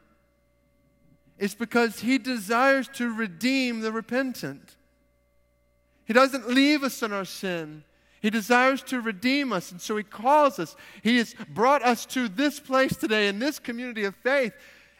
is 1.37 1.55
because 1.55 1.99
he 1.99 2.17
desires 2.17 2.87
to 2.95 3.13
redeem 3.13 3.81
the 3.81 3.91
repentant. 3.91 4.75
He 6.05 6.13
doesn't 6.13 6.49
leave 6.49 6.83
us 6.83 7.01
in 7.01 7.11
our 7.13 7.25
sin. 7.25 7.83
He 8.21 8.29
desires 8.29 8.83
to 8.83 9.01
redeem 9.01 9.51
us, 9.51 9.71
and 9.71 9.81
so 9.81 9.97
He 9.97 10.03
calls 10.03 10.59
us. 10.59 10.75
He 11.01 11.17
has 11.17 11.33
brought 11.49 11.81
us 11.81 12.05
to 12.07 12.27
this 12.29 12.59
place 12.59 12.95
today 12.95 13.27
in 13.27 13.39
this 13.39 13.57
community 13.57 14.03
of 14.03 14.15
faith 14.17 14.53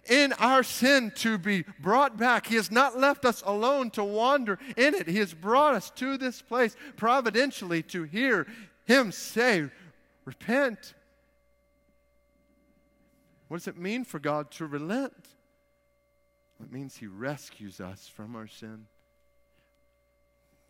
in 0.09 0.33
our 0.33 0.63
sin 0.63 1.11
to 1.17 1.37
be 1.37 1.63
brought 1.79 2.17
back. 2.17 2.47
He 2.47 2.55
has 2.55 2.71
not 2.71 2.97
left 2.97 3.23
us 3.25 3.43
alone 3.45 3.91
to 3.91 4.03
wander 4.03 4.57
in 4.75 4.95
it. 4.95 5.07
He 5.07 5.19
has 5.19 5.33
brought 5.33 5.75
us 5.75 5.91
to 5.91 6.17
this 6.17 6.41
place 6.41 6.75
providentially 6.97 7.83
to 7.83 8.03
hear 8.03 8.47
him 8.85 9.11
say, 9.11 9.69
Repent. 10.25 10.93
What 13.47 13.57
does 13.57 13.67
it 13.67 13.77
mean 13.77 14.03
for 14.03 14.19
God 14.19 14.51
to 14.51 14.65
relent? 14.65 15.27
It 16.61 16.71
means 16.71 16.97
He 16.97 17.07
rescues 17.07 17.81
us 17.81 18.07
from 18.07 18.35
our 18.35 18.47
sin. 18.47 18.85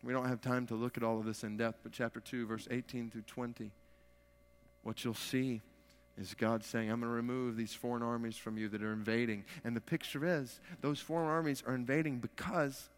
We 0.02 0.12
don't 0.12 0.28
have 0.28 0.40
time 0.40 0.66
to 0.66 0.74
look 0.74 0.96
at 0.96 1.04
all 1.04 1.18
of 1.18 1.26
this 1.26 1.44
in 1.44 1.56
depth, 1.56 1.80
but 1.82 1.92
chapter 1.92 2.18
2, 2.18 2.46
verse 2.46 2.66
18 2.70 3.10
through 3.10 3.22
20, 3.22 3.70
what 4.82 5.04
you'll 5.04 5.14
see 5.14 5.60
is 6.18 6.34
God 6.34 6.64
saying, 6.64 6.90
I'm 6.90 7.00
going 7.00 7.10
to 7.10 7.14
remove 7.14 7.56
these 7.56 7.72
foreign 7.72 8.02
armies 8.02 8.36
from 8.36 8.58
you 8.58 8.68
that 8.70 8.82
are 8.82 8.92
invading. 8.92 9.44
And 9.64 9.76
the 9.76 9.80
picture 9.80 10.24
is 10.24 10.60
those 10.80 10.98
foreign 10.98 11.28
armies 11.28 11.62
are 11.66 11.74
invading 11.74 12.18
because 12.18 12.90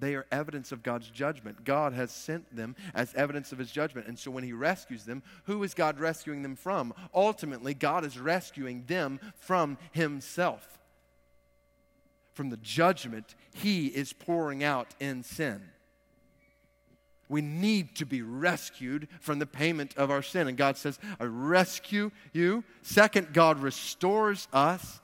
they 0.00 0.14
are 0.14 0.26
evidence 0.30 0.72
of 0.72 0.82
God's 0.82 1.08
judgment. 1.10 1.64
God 1.64 1.92
has 1.92 2.10
sent 2.10 2.54
them 2.54 2.76
as 2.94 3.14
evidence 3.14 3.52
of 3.52 3.58
his 3.58 3.70
judgment. 3.70 4.06
And 4.06 4.18
so 4.18 4.30
when 4.30 4.44
he 4.44 4.52
rescues 4.52 5.04
them, 5.04 5.22
who 5.44 5.62
is 5.62 5.74
God 5.74 5.98
rescuing 5.98 6.42
them 6.42 6.56
from? 6.56 6.94
Ultimately, 7.14 7.74
God 7.74 8.04
is 8.04 8.18
rescuing 8.18 8.84
them 8.86 9.20
from 9.38 9.78
himself, 9.92 10.78
from 12.32 12.50
the 12.50 12.56
judgment 12.58 13.34
he 13.54 13.86
is 13.86 14.12
pouring 14.12 14.62
out 14.62 14.94
in 15.00 15.22
sin. 15.22 15.62
We 17.28 17.42
need 17.42 17.94
to 17.96 18.06
be 18.06 18.22
rescued 18.22 19.08
from 19.20 19.38
the 19.38 19.46
payment 19.46 19.96
of 19.96 20.10
our 20.10 20.22
sin. 20.22 20.48
And 20.48 20.56
God 20.56 20.78
says, 20.78 20.98
I 21.20 21.24
rescue 21.24 22.10
you. 22.32 22.64
Second, 22.82 23.34
God 23.34 23.60
restores 23.60 24.48
us. 24.52 25.00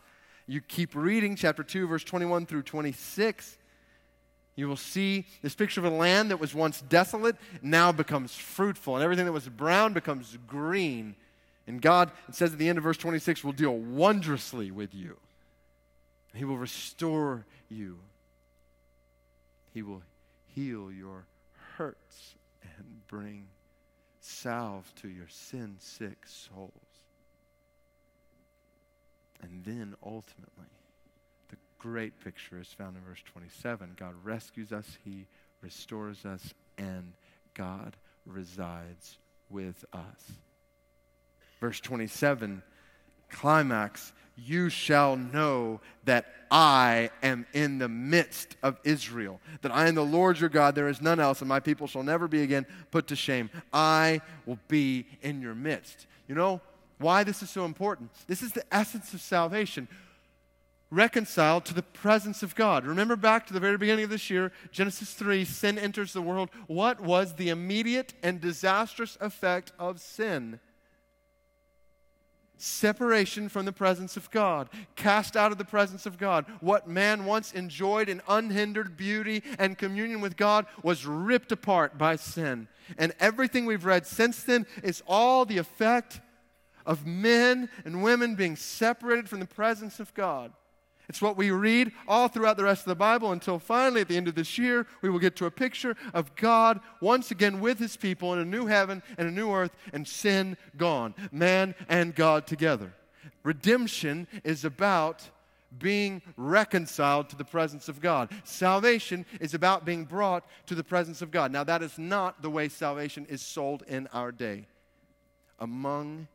You 0.46 0.60
keep 0.60 0.94
reading 0.94 1.36
chapter 1.36 1.62
2, 1.62 1.86
verse 1.86 2.04
21 2.04 2.46
through 2.46 2.62
26. 2.62 3.58
You 4.56 4.68
will 4.68 4.76
see 4.76 5.26
this 5.42 5.54
picture 5.54 5.80
of 5.80 5.92
a 5.92 5.96
land 5.96 6.30
that 6.30 6.38
was 6.38 6.54
once 6.54 6.80
desolate 6.82 7.36
now 7.60 7.90
becomes 7.90 8.34
fruitful, 8.34 8.94
and 8.94 9.02
everything 9.02 9.26
that 9.26 9.32
was 9.32 9.48
brown 9.48 9.92
becomes 9.92 10.38
green. 10.46 11.16
And 11.66 11.80
God, 11.80 12.12
it 12.28 12.34
says 12.34 12.52
at 12.52 12.58
the 12.58 12.68
end 12.68 12.78
of 12.78 12.84
verse 12.84 12.98
26, 12.98 13.42
will 13.42 13.52
deal 13.52 13.76
wondrously 13.76 14.70
with 14.70 14.94
you. 14.94 15.16
He 16.34 16.44
will 16.44 16.58
restore 16.58 17.46
you. 17.68 17.98
He 19.72 19.82
will 19.82 20.02
heal 20.54 20.92
your 20.92 21.24
hurts 21.76 22.34
and 22.62 23.06
bring 23.08 23.46
salve 24.20 24.92
to 25.02 25.08
your 25.08 25.28
sin 25.28 25.76
sick 25.80 26.18
souls. 26.26 26.70
And 29.42 29.64
then 29.64 29.94
ultimately, 30.04 30.70
great 31.84 32.18
picture 32.24 32.58
is 32.58 32.68
found 32.68 32.96
in 32.96 33.02
verse 33.02 33.22
27. 33.26 33.90
God 33.98 34.14
rescues 34.24 34.72
us, 34.72 34.96
He 35.04 35.26
restores 35.60 36.24
us, 36.24 36.54
and 36.78 37.12
God 37.52 37.94
resides 38.24 39.18
with 39.50 39.84
us. 39.92 40.32
Verse 41.60 41.80
27, 41.80 42.62
climax, 43.28 44.14
you 44.34 44.70
shall 44.70 45.16
know 45.16 45.82
that 46.04 46.24
I 46.50 47.10
am 47.22 47.44
in 47.52 47.76
the 47.76 47.88
midst 47.88 48.56
of 48.62 48.78
Israel, 48.84 49.38
that 49.60 49.70
I 49.70 49.86
am 49.86 49.94
the 49.94 50.02
Lord 50.02 50.40
your 50.40 50.48
God, 50.48 50.74
there 50.74 50.88
is 50.88 51.02
none 51.02 51.20
else, 51.20 51.42
and 51.42 51.48
my 51.50 51.60
people 51.60 51.86
shall 51.86 52.02
never 52.02 52.26
be 52.26 52.42
again 52.42 52.64
put 52.92 53.08
to 53.08 53.16
shame. 53.16 53.50
I 53.74 54.22
will 54.46 54.58
be 54.68 55.04
in 55.20 55.42
your 55.42 55.54
midst. 55.54 56.06
You 56.28 56.34
know 56.34 56.62
why 56.96 57.24
this 57.24 57.42
is 57.42 57.50
so 57.50 57.66
important? 57.66 58.10
This 58.26 58.40
is 58.40 58.52
the 58.52 58.64
essence 58.74 59.12
of 59.12 59.20
salvation 59.20 59.86
reconciled 60.90 61.64
to 61.64 61.74
the 61.74 61.82
presence 61.82 62.42
of 62.42 62.54
God. 62.54 62.86
Remember 62.86 63.16
back 63.16 63.46
to 63.46 63.52
the 63.52 63.60
very 63.60 63.76
beginning 63.76 64.04
of 64.04 64.10
this 64.10 64.30
year, 64.30 64.52
Genesis 64.70 65.12
3, 65.14 65.44
sin 65.44 65.78
enters 65.78 66.12
the 66.12 66.22
world. 66.22 66.50
What 66.66 67.00
was 67.00 67.34
the 67.34 67.48
immediate 67.48 68.14
and 68.22 68.40
disastrous 68.40 69.18
effect 69.20 69.72
of 69.78 70.00
sin? 70.00 70.60
separation 72.56 73.48
from 73.48 73.64
the 73.66 73.72
presence 73.72 74.16
of 74.16 74.30
God, 74.30 74.68
cast 74.96 75.36
out 75.36 75.52
of 75.52 75.58
the 75.58 75.64
presence 75.64 76.06
of 76.06 76.18
God. 76.18 76.46
What 76.60 76.88
man 76.88 77.24
once 77.24 77.52
enjoyed 77.52 78.08
in 78.08 78.22
unhindered 78.28 78.96
beauty 78.96 79.42
and 79.58 79.78
communion 79.78 80.20
with 80.20 80.36
God 80.36 80.66
was 80.82 81.06
ripped 81.06 81.52
apart 81.52 81.98
by 81.98 82.16
sin. 82.16 82.68
And 82.98 83.12
everything 83.20 83.66
we've 83.66 83.84
read 83.84 84.06
since 84.06 84.42
then 84.42 84.66
is 84.82 85.02
all 85.06 85.44
the 85.44 85.58
effect 85.58 86.20
of 86.86 87.06
men 87.06 87.68
and 87.84 88.02
women 88.02 88.34
being 88.34 88.56
separated 88.56 89.28
from 89.28 89.40
the 89.40 89.46
presence 89.46 90.00
of 90.00 90.12
God. 90.14 90.52
It's 91.08 91.20
what 91.20 91.36
we 91.36 91.50
read 91.50 91.92
all 92.08 92.28
throughout 92.28 92.56
the 92.56 92.64
rest 92.64 92.82
of 92.82 92.88
the 92.88 92.94
Bible 92.94 93.32
until 93.32 93.58
finally, 93.58 94.00
at 94.00 94.08
the 94.08 94.16
end 94.16 94.28
of 94.28 94.34
this 94.34 94.58
year, 94.58 94.86
we 95.02 95.10
will 95.10 95.18
get 95.18 95.36
to 95.36 95.46
a 95.46 95.50
picture 95.50 95.96
of 96.12 96.34
God 96.36 96.80
once 97.00 97.30
again 97.30 97.60
with 97.60 97.78
his 97.78 97.96
people 97.96 98.32
in 98.32 98.38
a 98.38 98.44
new 98.44 98.66
heaven 98.66 99.02
and 99.18 99.28
a 99.28 99.32
new 99.32 99.52
earth 99.52 99.76
and 99.92 100.08
sin 100.08 100.56
gone, 100.76 101.14
man 101.30 101.74
and 101.88 102.14
God 102.14 102.46
together. 102.46 102.94
Redemption 103.42 104.26
is 104.44 104.64
about 104.64 105.28
being 105.78 106.22
reconciled 106.36 107.28
to 107.30 107.36
the 107.36 107.44
presence 107.44 107.88
of 107.88 108.00
God. 108.00 108.30
Salvation 108.44 109.26
is 109.40 109.54
about 109.54 109.84
being 109.84 110.04
brought 110.04 110.44
to 110.66 110.74
the 110.74 110.84
presence 110.84 111.20
of 111.20 111.30
God. 111.30 111.52
Now, 111.52 111.64
that 111.64 111.82
is 111.82 111.98
not 111.98 112.42
the 112.42 112.50
way 112.50 112.68
salvation 112.68 113.26
is 113.28 113.42
sold 113.42 113.82
in 113.88 114.06
our 114.12 114.32
day 114.32 114.66
among 115.58 116.28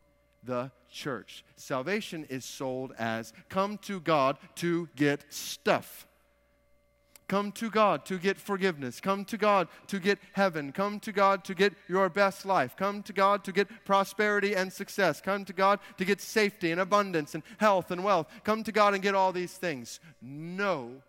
the 0.43 0.71
church. 0.89 1.43
Salvation 1.55 2.25
is 2.29 2.45
sold 2.45 2.93
as 2.97 3.33
come 3.49 3.77
to 3.79 3.99
God 3.99 4.37
to 4.55 4.89
get 4.95 5.25
stuff. 5.29 6.07
Come 7.29 7.51
to 7.53 7.69
God 7.69 8.05
to 8.05 8.17
get 8.17 8.39
forgiveness. 8.39 8.99
Come 8.99 9.23
to 9.25 9.37
God 9.37 9.67
to 9.87 9.99
get 9.99 10.17
heaven. 10.33 10.71
Come 10.71 10.99
to 11.01 11.11
God 11.11 11.43
to 11.43 11.53
get 11.53 11.73
your 11.87 12.09
best 12.09 12.43
life. 12.43 12.75
Come 12.75 13.03
to 13.03 13.13
God 13.13 13.43
to 13.43 13.51
get 13.51 13.67
prosperity 13.85 14.55
and 14.55 14.73
success. 14.73 15.21
Come 15.21 15.45
to 15.45 15.53
God 15.53 15.79
to 15.97 16.05
get 16.05 16.21
safety 16.21 16.71
and 16.71 16.81
abundance 16.81 17.35
and 17.35 17.43
health 17.59 17.91
and 17.91 18.03
wealth. 18.03 18.27
Come 18.43 18.63
to 18.63 18.71
God 18.71 18.95
and 18.95 19.03
get 19.03 19.13
all 19.13 19.31
these 19.31 19.53
things. 19.53 19.99
No. 20.23 21.03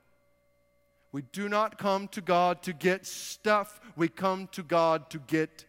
We 1.10 1.22
do 1.22 1.48
not 1.48 1.78
come 1.78 2.06
to 2.08 2.20
God 2.20 2.62
to 2.64 2.74
get 2.74 3.06
stuff. 3.06 3.80
We 3.96 4.08
come 4.08 4.46
to 4.52 4.62
God 4.62 5.08
to 5.10 5.18
get 5.20 5.64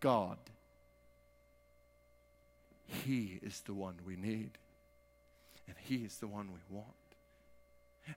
God. 0.00 0.36
He 2.92 3.38
is 3.42 3.60
the 3.62 3.74
one 3.74 3.96
we 4.04 4.16
need, 4.16 4.58
and 5.66 5.76
He 5.78 5.96
is 5.96 6.18
the 6.18 6.26
one 6.26 6.48
we 6.52 6.76
want. 6.76 6.88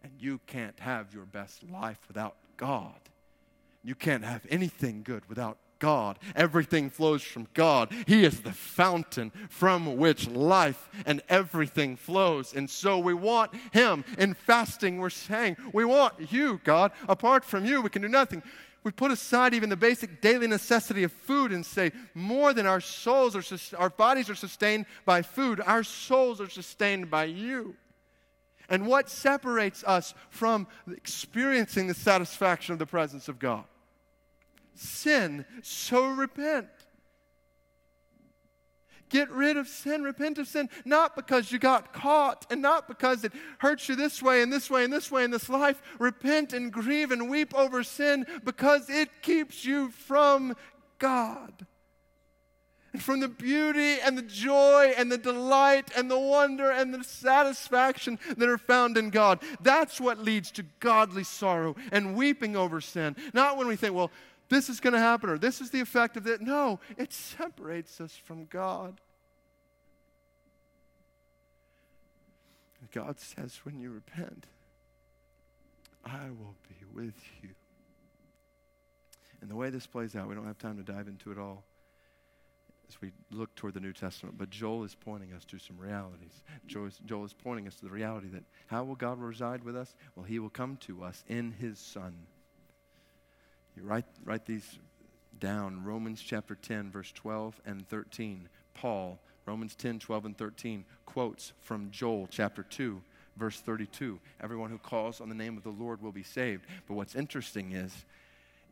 And 0.04 0.14
you 0.20 0.40
can't 0.48 0.80
have 0.80 1.14
your 1.14 1.26
best 1.26 1.64
life 1.64 2.00
without 2.08 2.36
God. 2.58 3.00
You 3.84 3.96
can't 3.96 4.26
have 4.26 4.46
anything 4.50 5.04
good 5.04 5.28
without 5.30 5.60
God. 5.80 6.18
Everything 6.36 6.90
flows 6.90 7.22
from 7.22 7.48
God. 7.54 7.94
He 8.08 8.24
is 8.24 8.42
the 8.42 8.52
fountain 8.52 9.32
from 9.50 9.98
which 9.98 10.28
life 10.28 10.90
and 11.06 11.22
everything 11.30 11.96
flows. 11.96 12.56
And 12.56 12.70
so 12.70 12.98
we 12.98 13.14
want 13.14 13.52
Him. 13.72 14.04
In 14.18 14.34
fasting, 14.34 14.98
we're 14.98 15.10
saying, 15.10 15.58
We 15.74 15.86
want 15.86 16.32
you, 16.32 16.60
God. 16.64 16.92
Apart 17.08 17.46
from 17.46 17.66
you, 17.66 17.82
we 17.82 17.90
can 17.90 18.02
do 18.02 18.08
nothing 18.08 18.42
we 18.86 18.91
put 18.91 19.10
aside 19.10 19.56
even 19.56 19.69
the 19.69 19.76
basic 19.76 20.21
daily 20.21 20.45
necessity 20.45 21.04
of 21.04 21.12
food 21.12 21.52
and 21.52 21.65
say, 21.65 21.91
more 22.13 22.54
than 22.54 22.67
our 22.67 22.80
souls 22.80 23.36
are, 23.36 23.78
our 23.80 23.89
bodies 23.89 24.30
are 24.30 24.36
sustained 24.36 24.86
by 25.06 25.24
food, 25.24 25.60
our 25.65 25.84
souls 25.84 26.39
are 26.39 26.50
sustained 26.50 27.10
by 27.10 27.24
you. 27.24 27.76
And 28.69 28.86
what 28.86 29.10
separates 29.10 29.84
us 29.86 30.13
from 30.30 30.67
experiencing 30.88 31.88
the 31.88 31.95
satisfaction 31.95 32.74
of 32.74 32.80
the 32.80 32.86
presence 32.86 33.28
of 33.28 33.39
God? 33.39 33.63
Sin. 34.76 35.45
So 35.63 36.06
repent. 36.06 36.67
Get 39.10 39.30
rid 39.30 39.56
of 39.56 39.68
sin, 39.68 40.04
repent 40.04 40.38
of 40.39 40.48
sin, 40.48 40.70
not 40.84 41.15
because 41.15 41.52
you 41.52 41.60
got 41.60 41.94
caught 41.94 42.46
and 42.50 42.62
not 42.62 42.88
because 42.88 43.24
it 43.24 43.34
hurts 43.60 43.88
you 43.88 43.96
this 43.96 44.22
way 44.22 44.41
and 44.41 44.52
this 44.52 44.70
way 44.70 44.84
and 44.84 44.91
this 44.91 45.12
way 45.12 45.24
in 45.24 45.32
this 45.32 45.48
life. 45.48 45.82
Repent 46.00 46.54
and 46.54 46.72
grieve 46.72 47.12
and 47.12 47.30
weep 47.30 47.54
over 47.54 47.84
sin 47.84 48.26
because 48.44 48.89
it 48.89 49.10
keeps 49.22 49.63
you 49.63 49.89
from 49.91 50.56
God. 50.98 51.65
And 52.94 53.04
from 53.04 53.20
the 53.20 53.28
beauty 53.28 54.00
and 54.00 54.18
the 54.18 54.22
joy 54.22 54.94
and 54.98 55.12
the 55.12 55.18
delight 55.18 55.91
and 55.98 56.10
the 56.10 56.18
wonder 56.18 56.72
and 56.72 56.94
the 56.94 57.04
satisfaction 57.04 58.18
that 58.38 58.48
are 58.48 58.58
found 58.58 58.98
in 58.98 59.10
God. 59.10 59.39
That's 59.60 60.00
what 60.00 60.18
leads 60.18 60.50
to 60.52 60.63
godly 60.80 61.26
sorrow 61.26 61.76
and 61.91 62.15
weeping 62.15 62.56
over 62.56 62.80
sin. 62.80 63.18
Not 63.34 63.58
when 63.58 63.68
we 63.68 63.76
think, 63.76 63.94
well, 63.96 64.12
this 64.50 64.70
is 64.70 64.80
going 64.80 64.94
to 64.94 65.00
happen 65.00 65.30
or 65.30 65.38
this 65.38 65.62
is 65.62 65.72
the 65.72 65.80
effect 65.80 66.18
of 66.18 66.28
it. 66.28 66.42
No, 66.42 66.80
it 66.98 67.12
separates 67.14 68.00
us 68.00 68.16
from 68.16 68.46
God. 68.46 69.00
God 72.92 73.20
says, 73.20 73.60
when 73.64 73.80
you 73.80 73.92
repent, 73.92 74.46
I 76.06 76.30
will 76.30 76.56
be 76.70 76.86
with 76.94 77.16
you. 77.42 77.50
And 79.42 79.50
the 79.50 79.56
way 79.56 79.70
this 79.70 79.86
plays 79.86 80.16
out, 80.16 80.30
we 80.30 80.36
don't 80.36 80.46
have 80.46 80.58
time 80.58 80.78
to 80.78 80.84
dive 80.84 81.08
into 81.08 81.32
it 81.32 81.38
all 81.38 81.64
as 82.88 83.02
we 83.02 83.12
look 83.32 83.54
toward 83.56 83.74
the 83.74 83.80
New 83.80 83.94
Testament, 83.94 84.38
but 84.38 84.50
Joel 84.50 84.84
is 84.84 84.96
pointing 84.96 85.34
us 85.34 85.44
to 85.46 85.60
some 85.60 85.78
realities. 85.78 86.44
Joel 86.68 86.86
is, 86.88 87.00
Joel 87.06 87.26
is 87.26 87.34
pointing 87.34 87.68
us 87.68 87.76
to 87.76 87.86
the 87.86 87.92
reality 87.92 88.28
that 88.30 88.44
how 88.68 88.84
will 88.84 88.96
God 88.96 89.20
reside 89.20 89.64
with 89.64 89.76
us? 89.76 89.96
Well, 90.16 90.26
he 90.26 90.40
will 90.40 90.50
come 90.50 90.78
to 90.82 91.04
us 91.04 91.24
in 91.28 91.52
his 91.52 91.80
Son. 91.80 92.14
You 93.76 93.84
write, 93.84 94.06
write 94.24 94.46
these 94.46 94.80
down 95.40 95.84
Romans 95.84 96.22
chapter 96.22 96.56
10, 96.56 96.92
verse 96.92 97.12
12 97.12 97.62
and 97.66 97.88
13. 97.88 98.48
Paul, 98.74 99.20
Romans 99.46 99.76
10, 99.76 100.00
12 100.00 100.26
and 100.26 100.38
13, 100.38 100.86
quotes 101.06 101.54
from 101.62 101.92
Joel 101.92 102.28
chapter 102.30 102.64
2, 102.64 103.02
verse 103.38 103.60
32. 103.60 104.20
Everyone 104.42 104.70
who 104.70 104.78
calls 104.78 105.20
on 105.22 105.30
the 105.30 105.36
name 105.36 105.58
of 105.58 105.64
the 105.64 105.70
Lord 105.70 106.02
will 106.02 106.12
be 106.12 106.24
saved. 106.24 106.66
But 106.88 106.96
what's 106.96 107.16
interesting 107.16 107.74
is 107.74 108.06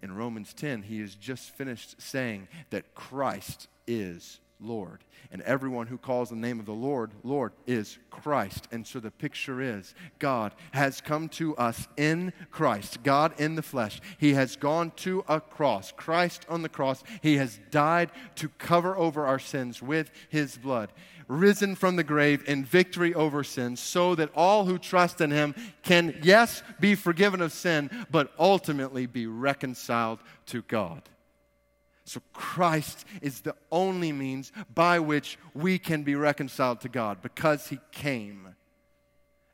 in 0.02 0.16
Romans 0.16 0.54
10, 0.54 0.84
he 0.84 1.00
has 1.02 1.16
just 1.16 1.52
finished 1.52 2.02
saying 2.02 2.48
that 2.70 2.94
Christ 2.96 3.68
is 3.88 4.40
Lord. 4.60 5.04
And 5.32 5.42
everyone 5.42 5.88
who 5.88 5.98
calls 5.98 6.30
the 6.30 6.36
name 6.36 6.60
of 6.60 6.66
the 6.66 6.74
Lord, 6.74 7.12
Lord, 7.24 7.54
is 7.66 7.98
Christ. 8.12 8.68
And 8.72 8.86
so 8.86 9.00
the 9.00 9.12
picture 9.12 9.62
is 9.62 9.96
God 10.20 10.54
has 10.72 11.02
come 11.02 11.28
to 11.30 11.56
us 11.58 11.88
in 11.98 12.34
Christ, 12.52 13.04
God 13.04 13.40
in 13.40 13.56
the 13.56 13.62
flesh. 13.62 14.00
He 14.20 14.34
has 14.34 14.56
gone 14.56 14.92
to 14.98 15.24
a 15.28 15.42
cross, 15.42 15.92
Christ 15.92 16.46
on 16.50 16.62
the 16.62 16.70
cross. 16.70 17.04
He 17.22 17.38
has 17.38 17.60
died 17.72 18.12
to 18.36 18.50
cover 18.50 18.96
over 18.96 19.26
our 19.26 19.40
sins 19.40 19.82
with 19.82 20.12
his 20.30 20.58
blood, 20.58 20.92
risen 21.28 21.76
from 21.76 21.96
the 21.96 22.04
grave 22.04 22.44
in 22.48 22.64
victory 22.64 23.14
over 23.14 23.44
sin, 23.44 23.76
so 23.76 24.14
that 24.16 24.30
all 24.36 24.66
who 24.66 24.78
trust 24.78 25.20
in 25.20 25.32
him 25.32 25.56
can, 25.82 26.20
yes, 26.22 26.62
be 26.80 26.94
forgiven 26.96 27.42
of 27.42 27.52
sin, 27.52 27.90
but 28.12 28.32
ultimately 28.38 29.08
be 29.08 29.26
reconciled 29.26 30.20
to 30.48 30.62
God. 30.64 31.02
So 32.06 32.22
Christ 32.34 33.06
is 33.22 33.42
the 33.42 33.56
only 33.72 34.12
means 34.12 34.52
by 34.74 35.00
which 35.00 35.38
we 35.54 35.80
can 35.80 36.04
be 36.04 36.16
reconciled 36.16 36.82
to 36.82 36.90
God 36.90 37.22
because 37.22 37.68
he 37.68 37.80
came. 37.92 38.56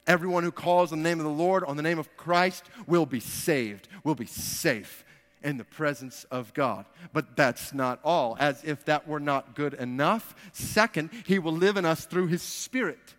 Everyone 0.08 0.44
who 0.44 0.52
calls 0.52 0.92
on 0.92 1.04
the 1.04 1.10
name 1.10 1.20
of 1.20 1.26
the 1.26 1.32
Lord, 1.32 1.64
on 1.64 1.78
the 1.78 1.84
name 1.84 2.00
of 2.00 2.18
Christ, 2.18 2.66
will 2.88 3.06
be 3.06 3.20
saved, 3.20 3.88
will 4.04 4.16
be 4.16 4.26
safe 4.26 5.06
in 5.44 5.58
the 5.58 5.64
presence 5.64 6.26
of 6.32 6.54
God. 6.54 6.86
But 7.14 7.36
that's 7.36 7.74
not 7.74 8.00
all, 8.04 8.36
as 8.40 8.64
if 8.64 8.86
that 8.86 9.08
were 9.08 9.20
not 9.20 9.56
good 9.56 9.76
enough. 9.76 10.36
Second, 10.52 11.12
he 11.26 11.38
will 11.38 11.54
live 11.54 11.78
in 11.78 11.86
us 11.86 12.06
through 12.06 12.28
his 12.28 12.42
Spirit. 12.42 13.14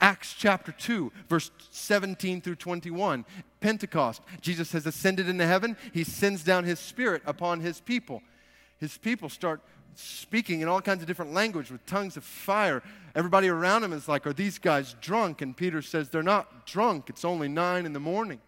Acts 0.00 0.34
chapter 0.36 0.72
2, 0.72 1.10
verse 1.28 1.50
17 1.70 2.40
through 2.40 2.56
21. 2.56 3.24
Pentecost. 3.60 4.22
Jesus 4.40 4.72
has 4.72 4.86
ascended 4.86 5.28
into 5.28 5.46
heaven. 5.46 5.76
He 5.92 6.04
sends 6.04 6.44
down 6.44 6.64
his 6.64 6.78
spirit 6.78 7.22
upon 7.26 7.60
his 7.60 7.80
people. 7.80 8.22
His 8.78 8.98
people 8.98 9.28
start 9.28 9.60
speaking 9.94 10.60
in 10.60 10.68
all 10.68 10.82
kinds 10.82 11.00
of 11.00 11.06
different 11.06 11.32
language 11.32 11.70
with 11.70 11.84
tongues 11.86 12.16
of 12.16 12.24
fire. 12.24 12.82
Everybody 13.14 13.48
around 13.48 13.82
him 13.84 13.92
is 13.92 14.08
like, 14.08 14.26
Are 14.26 14.32
these 14.32 14.58
guys 14.58 14.94
drunk? 15.00 15.40
And 15.40 15.56
Peter 15.56 15.80
says, 15.80 16.10
They're 16.10 16.22
not 16.22 16.66
drunk. 16.66 17.08
It's 17.08 17.24
only 17.24 17.48
nine 17.48 17.86
in 17.86 17.92
the 17.92 18.00
morning. 18.00 18.40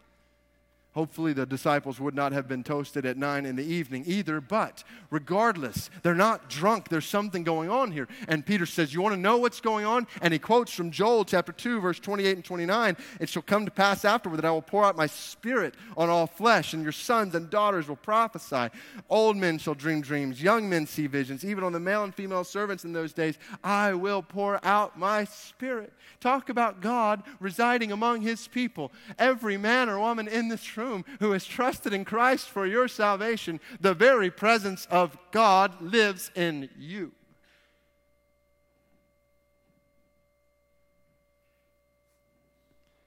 Hopefully, 0.98 1.32
the 1.32 1.46
disciples 1.46 2.00
would 2.00 2.16
not 2.16 2.32
have 2.32 2.48
been 2.48 2.64
toasted 2.64 3.06
at 3.06 3.16
nine 3.16 3.46
in 3.46 3.54
the 3.54 3.62
evening 3.62 4.02
either, 4.04 4.40
but 4.40 4.82
regardless, 5.12 5.90
they're 6.02 6.12
not 6.12 6.50
drunk. 6.50 6.88
There's 6.88 7.06
something 7.06 7.44
going 7.44 7.70
on 7.70 7.92
here. 7.92 8.08
And 8.26 8.44
Peter 8.44 8.66
says, 8.66 8.92
You 8.92 9.00
want 9.00 9.14
to 9.14 9.20
know 9.20 9.36
what's 9.36 9.60
going 9.60 9.86
on? 9.86 10.08
And 10.20 10.32
he 10.32 10.40
quotes 10.40 10.72
from 10.72 10.90
Joel 10.90 11.24
chapter 11.24 11.52
2, 11.52 11.80
verse 11.80 12.00
28 12.00 12.38
and 12.38 12.44
29 12.44 12.96
It 13.20 13.28
shall 13.28 13.42
come 13.42 13.64
to 13.64 13.70
pass 13.70 14.04
afterward 14.04 14.38
that 14.38 14.44
I 14.44 14.50
will 14.50 14.60
pour 14.60 14.84
out 14.84 14.96
my 14.96 15.06
spirit 15.06 15.76
on 15.96 16.10
all 16.10 16.26
flesh, 16.26 16.74
and 16.74 16.82
your 16.82 16.90
sons 16.90 17.36
and 17.36 17.48
daughters 17.48 17.86
will 17.86 17.94
prophesy. 17.94 18.68
Old 19.08 19.36
men 19.36 19.58
shall 19.58 19.74
dream 19.74 20.00
dreams, 20.00 20.42
young 20.42 20.68
men 20.68 20.84
see 20.84 21.06
visions. 21.06 21.44
Even 21.44 21.62
on 21.62 21.72
the 21.72 21.78
male 21.78 22.02
and 22.02 22.12
female 22.12 22.42
servants 22.42 22.82
in 22.82 22.92
those 22.92 23.12
days, 23.12 23.38
I 23.62 23.94
will 23.94 24.20
pour 24.20 24.58
out 24.66 24.98
my 24.98 25.26
spirit. 25.26 25.92
Talk 26.18 26.48
about 26.48 26.80
God 26.80 27.22
residing 27.38 27.92
among 27.92 28.22
his 28.22 28.48
people. 28.48 28.90
Every 29.16 29.56
man 29.56 29.88
or 29.88 30.00
woman 30.00 30.26
in 30.26 30.48
this 30.48 30.76
room 30.76 30.87
room 30.88 31.04
who 31.20 31.32
has 31.32 31.44
trusted 31.44 31.92
in 31.92 32.04
Christ 32.04 32.48
for 32.48 32.66
your 32.66 32.88
salvation, 32.88 33.60
the 33.80 33.94
very 33.94 34.30
presence 34.30 34.86
of 34.90 35.16
God 35.30 35.80
lives 35.80 36.30
in 36.34 36.68
you. 36.78 37.12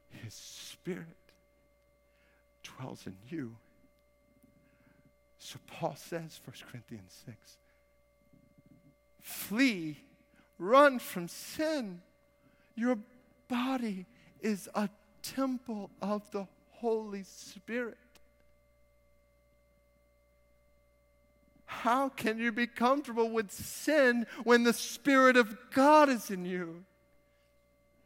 His 0.10 0.34
Spirit 0.34 1.08
dwells 2.63 3.06
in 3.06 3.15
you. 3.30 3.56
So 5.39 5.60
Paul 5.67 5.96
says, 5.96 6.39
1 6.46 6.56
Corinthians 6.70 7.24
6, 7.26 7.58
flee, 9.22 9.98
run 10.58 11.00
from 11.00 11.28
sin. 11.28 12.02
Your 12.76 12.98
body 13.48 14.06
is 14.39 14.70
a 14.76 14.89
temple 15.24 15.89
of 16.02 16.30
the 16.32 16.48
Holy 16.82 17.22
Spirit. 17.24 17.98
How 21.65 22.10
can 22.10 22.39
you 22.39 22.52
be 22.52 22.65
comfortable 22.65 23.30
with 23.30 23.52
sin 23.52 24.26
when 24.44 24.63
the 24.63 24.74
Spirit 24.74 25.38
of 25.38 25.56
God 25.74 26.10
is 26.10 26.32
in 26.32 26.44
you? 26.44 26.84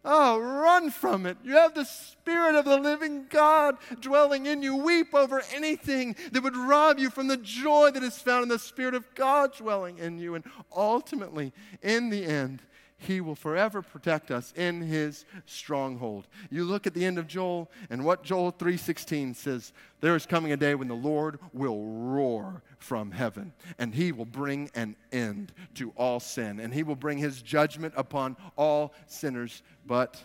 Oh, 0.03 0.39
run 0.39 0.91
from 0.91 1.25
it. 1.25 1.37
You 1.43 1.53
have 1.53 1.73
the 1.73 1.85
Spirit 1.85 2.55
of 2.55 2.65
the 2.65 2.77
living 2.77 3.27
God 3.29 3.77
dwelling 4.01 4.45
in 4.45 4.61
you. 4.61 4.75
Weep 4.75 5.15
over 5.15 5.41
anything 5.53 6.15
that 6.33 6.43
would 6.43 6.57
rob 6.57 6.99
you 6.99 7.09
from 7.09 7.27
the 7.27 7.37
joy 7.37 7.91
that 7.91 8.03
is 8.03 8.17
found 8.17 8.43
in 8.43 8.49
the 8.49 8.59
Spirit 8.59 8.93
of 8.93 9.15
God 9.15 9.55
dwelling 9.55 9.99
in 9.99 10.19
you. 10.19 10.35
And 10.35 10.43
ultimately, 10.75 11.53
in 11.81 12.09
the 12.09 12.25
end, 12.25 12.61
he 13.05 13.21
will 13.21 13.35
forever 13.35 13.81
protect 13.81 14.31
us 14.31 14.53
in 14.55 14.81
his 14.81 15.25
stronghold. 15.45 16.27
You 16.49 16.63
look 16.65 16.85
at 16.87 16.93
the 16.93 17.05
end 17.05 17.17
of 17.17 17.27
Joel 17.27 17.69
and 17.89 18.03
what 18.03 18.23
Joel 18.23 18.51
3:16 18.51 19.35
says, 19.35 19.73
there 20.01 20.15
is 20.15 20.25
coming 20.25 20.51
a 20.51 20.57
day 20.57 20.75
when 20.75 20.87
the 20.87 20.93
Lord 20.93 21.39
will 21.53 21.83
roar 21.83 22.61
from 22.77 23.11
heaven 23.11 23.53
and 23.79 23.93
he 23.93 24.11
will 24.11 24.25
bring 24.25 24.69
an 24.75 24.95
end 25.11 25.53
to 25.75 25.91
all 25.95 26.19
sin 26.19 26.59
and 26.59 26.73
he 26.73 26.83
will 26.83 26.95
bring 26.95 27.17
his 27.17 27.41
judgment 27.41 27.93
upon 27.97 28.37
all 28.55 28.93
sinners, 29.07 29.63
but 29.85 30.21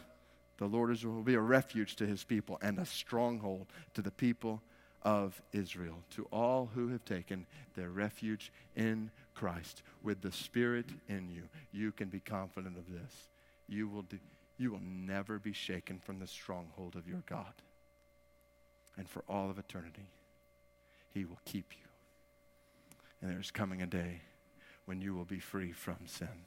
the 0.58 0.66
Lord 0.66 1.02
will 1.02 1.22
be 1.22 1.34
a 1.34 1.40
refuge 1.40 1.96
to 1.96 2.06
his 2.06 2.22
people 2.24 2.58
and 2.60 2.78
a 2.78 2.84
stronghold 2.84 3.66
to 3.94 4.02
the 4.02 4.10
people 4.10 4.62
of 5.02 5.40
Israel, 5.52 6.02
to 6.10 6.26
all 6.30 6.70
who 6.74 6.88
have 6.88 7.04
taken 7.06 7.46
their 7.74 7.88
refuge 7.88 8.52
in 8.76 9.10
Christ 9.34 9.82
with 10.02 10.20
the 10.20 10.32
Spirit 10.32 10.86
in 11.08 11.30
you, 11.30 11.44
you 11.72 11.92
can 11.92 12.08
be 12.08 12.20
confident 12.20 12.76
of 12.76 12.90
this. 12.90 13.28
You 13.68 13.88
will, 13.88 14.02
do, 14.02 14.18
you 14.58 14.72
will 14.72 14.82
never 14.82 15.38
be 15.38 15.52
shaken 15.52 15.98
from 15.98 16.18
the 16.18 16.26
stronghold 16.26 16.96
of 16.96 17.08
your 17.08 17.22
God. 17.26 17.54
And 18.96 19.08
for 19.08 19.24
all 19.28 19.50
of 19.50 19.58
eternity, 19.58 20.08
He 21.14 21.24
will 21.24 21.40
keep 21.44 21.72
you. 21.72 21.86
And 23.22 23.30
there's 23.30 23.50
coming 23.50 23.82
a 23.82 23.86
day 23.86 24.22
when 24.86 25.00
you 25.00 25.14
will 25.14 25.24
be 25.24 25.38
free 25.38 25.72
from 25.72 25.98
sin 26.06 26.46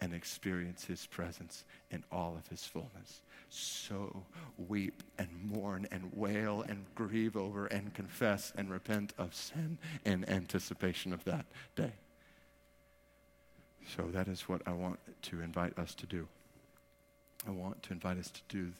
and 0.00 0.12
experience 0.12 0.84
his 0.84 1.06
presence 1.06 1.64
in 1.90 2.04
all 2.12 2.36
of 2.36 2.46
his 2.48 2.64
fullness. 2.64 3.22
So 3.48 4.24
weep 4.68 5.02
and 5.18 5.28
mourn 5.42 5.86
and 5.90 6.10
wail 6.14 6.64
and 6.68 6.84
grieve 6.94 7.36
over 7.36 7.66
and 7.66 7.94
confess 7.94 8.52
and 8.56 8.70
repent 8.70 9.14
of 9.18 9.34
sin 9.34 9.78
in 10.04 10.28
anticipation 10.28 11.12
of 11.12 11.24
that 11.24 11.46
day. 11.74 11.92
So 13.94 14.02
that 14.12 14.28
is 14.28 14.42
what 14.42 14.62
I 14.66 14.72
want 14.72 14.98
to 15.22 15.40
invite 15.40 15.78
us 15.78 15.94
to 15.96 16.06
do. 16.06 16.26
I 17.46 17.50
want 17.50 17.82
to 17.84 17.92
invite 17.92 18.18
us 18.18 18.30
to 18.30 18.40
do 18.48 18.72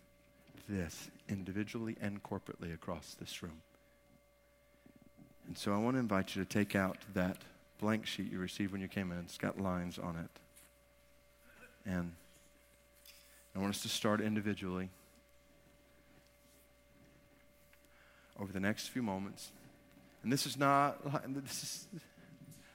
this 0.69 1.11
individually 1.29 1.97
and 2.01 2.23
corporately 2.23 2.75
across 2.75 3.14
this 3.21 3.42
room. 3.42 3.62
And 5.47 5.57
so 5.57 5.73
I 5.73 5.79
want 5.79 5.95
to 5.95 6.01
invite 6.01 6.35
you 6.35 6.42
to 6.42 6.49
take 6.49 6.75
out 6.75 6.99
that 7.14 7.38
blank 7.79 8.07
sheet 8.07 8.33
you 8.33 8.38
received 8.38 8.73
when 8.73 8.81
you 8.81 8.88
came 8.88 9.12
in. 9.12 9.19
It's 9.19 9.38
got 9.38 9.61
lines 9.61 9.99
on 9.99 10.16
it. 10.16 10.31
And 11.88 12.12
I 13.55 13.61
want 13.61 13.71
us 13.75 13.83
to 13.83 13.88
start 13.88 14.21
individually. 14.21 14.90
Over 18.40 18.53
the 18.53 18.61
next 18.61 18.88
few 18.88 19.03
moments. 19.03 19.53
And 20.25 20.33
this 20.33 20.47
is 20.47 20.57
not, 20.57 20.99
this 21.33 21.62
is, 21.62 21.87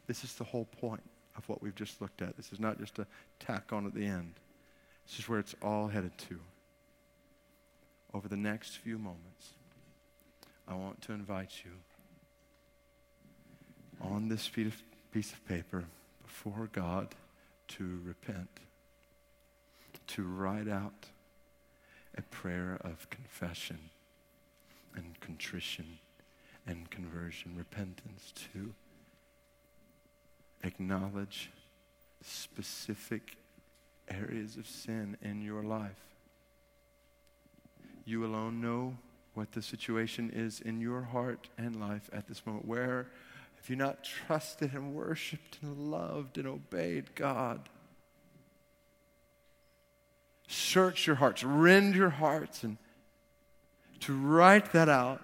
this 0.07 0.23
is 0.23 0.33
the 0.35 0.45
whole 0.45 0.65
point 0.79 1.03
of 1.37 1.47
what 1.47 1.61
we've 1.61 1.75
just 1.75 2.01
looked 2.01 2.21
at. 2.21 2.37
This 2.37 2.51
is 2.51 2.59
not 2.59 2.79
just 2.79 2.99
a 2.99 3.07
tack 3.39 3.71
on 3.71 3.85
at 3.85 3.93
the 3.93 4.05
end. 4.05 4.33
This 5.07 5.19
is 5.19 5.29
where 5.29 5.39
it's 5.39 5.55
all 5.61 5.87
headed 5.87 6.17
to. 6.29 6.39
Over 8.13 8.27
the 8.27 8.37
next 8.37 8.77
few 8.77 8.97
moments, 8.97 9.53
I 10.67 10.75
want 10.75 11.01
to 11.03 11.13
invite 11.13 11.61
you 11.63 11.71
on 14.01 14.29
this 14.29 14.49
piece 14.49 15.31
of 15.31 15.45
paper 15.45 15.85
before 16.23 16.69
God 16.71 17.15
to 17.69 18.01
repent, 18.03 18.49
to 20.07 20.23
write 20.23 20.67
out 20.67 21.07
a 22.17 22.21
prayer 22.23 22.77
of 22.81 23.09
confession 23.09 23.79
and 24.95 25.19
contrition 25.21 25.99
and 26.67 26.89
conversion, 26.89 27.55
repentance, 27.57 28.33
to 28.53 28.73
acknowledge 30.63 31.49
specific 32.23 33.37
areas 34.09 34.57
of 34.57 34.67
sin 34.67 35.17
in 35.21 35.41
your 35.41 35.63
life. 35.63 36.05
You 38.05 38.25
alone 38.25 38.61
know 38.61 38.97
what 39.33 39.53
the 39.53 39.61
situation 39.61 40.31
is 40.33 40.59
in 40.59 40.81
your 40.81 41.01
heart 41.01 41.49
and 41.57 41.79
life 41.79 42.09
at 42.11 42.27
this 42.27 42.45
moment. 42.45 42.65
Where 42.65 43.07
have 43.55 43.69
you 43.69 43.75
not 43.75 44.03
trusted 44.03 44.73
and 44.73 44.93
worshiped 44.93 45.59
and 45.61 45.91
loved 45.91 46.37
and 46.37 46.47
obeyed 46.47 47.15
God? 47.15 47.69
Search 50.47 51.07
your 51.07 51.15
hearts, 51.15 51.43
rend 51.43 51.95
your 51.95 52.09
hearts, 52.09 52.63
and 52.63 52.77
to 54.01 54.13
write 54.13 54.73
that 54.73 54.89
out. 54.89 55.21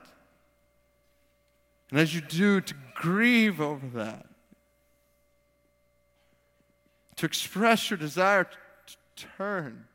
And 1.91 1.99
as 1.99 2.13
you 2.15 2.21
do, 2.21 2.61
to 2.61 2.73
grieve 2.95 3.59
over 3.59 3.87
that 3.87 4.27
to 7.17 7.25
express 7.25 7.89
your 7.89 7.97
desire 7.97 8.43
to 8.43 8.95
turn 9.15 9.85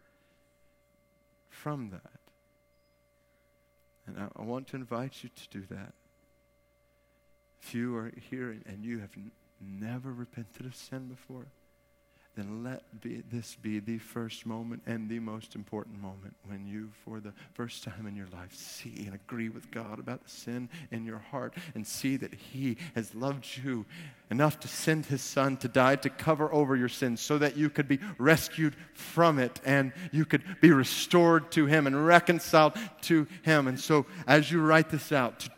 from 1.49 1.91
that. 1.91 2.01
And 4.07 4.29
I, 4.37 4.43
want 4.43 4.67
to 4.69 4.77
invite 4.77 5.23
you 5.23 5.31
to 5.31 5.61
do 5.61 5.67
that. 5.75 5.95
If 7.63 7.75
you 7.75 7.97
are 7.97 8.13
here 8.31 8.57
and 8.67 8.85
you 8.85 8.99
have 8.99 9.13
never 9.61 10.13
repented 10.13 10.67
of 10.67 10.75
sin 10.75 11.07
before, 11.07 11.47
then 12.35 12.65
let 12.65 12.83
be, 13.03 13.23
this 13.31 13.57
be 13.61 13.79
the 13.79 13.99
first 13.99 14.47
moment 14.47 14.83
and 14.87 15.09
the 15.09 15.19
most 15.19 15.55
important 15.55 16.01
moment 16.01 16.35
when 16.47 16.67
you, 16.67 16.91
for 17.05 17.21
the 17.21 17.33
first 17.53 17.85
time 17.85 18.07
in 18.07 18.17
your 18.17 18.29
life, 18.33 18.55
see 18.55 19.05
and 19.05 19.15
agree 19.15 19.51
with 19.51 19.71
God 19.71 19.99
about 19.99 20.25
the 20.25 20.31
sin 20.31 20.71
in 20.91 21.05
your 21.05 21.19
heart 21.19 21.53
and 21.75 21.87
see 21.87 22.17
that 22.17 22.33
He 22.33 22.79
has 22.95 23.15
loved 23.15 23.47
you 23.63 23.85
enough 24.31 24.59
to 24.61 24.69
send 24.69 25.07
His 25.07 25.21
Son 25.21 25.59
to 25.59 25.69
die 25.69 25.97
to 25.97 26.09
cover 26.09 26.53
over 26.55 26.75
your 26.75 26.89
sins 26.89 27.21
so 27.21 27.37
that 27.37 27.57
you 27.59 27.69
could 27.69 27.87
be 27.87 27.99
rescued 28.17 28.75
from 28.95 29.39
it 29.39 29.61
and 29.65 29.93
you 30.11 30.25
could 30.25 30.43
be 30.63 30.71
restored 30.71 31.53
to 31.53 31.67
Him 31.67 31.87
and 31.87 32.07
reconciled 32.07 32.73
to 33.03 33.27
Him. 33.43 33.67
And 33.69 33.79
so, 33.79 34.07
as 34.27 34.51
you 34.51 34.63
write 34.63 34.89
this 34.89 35.13
out, 35.13 35.49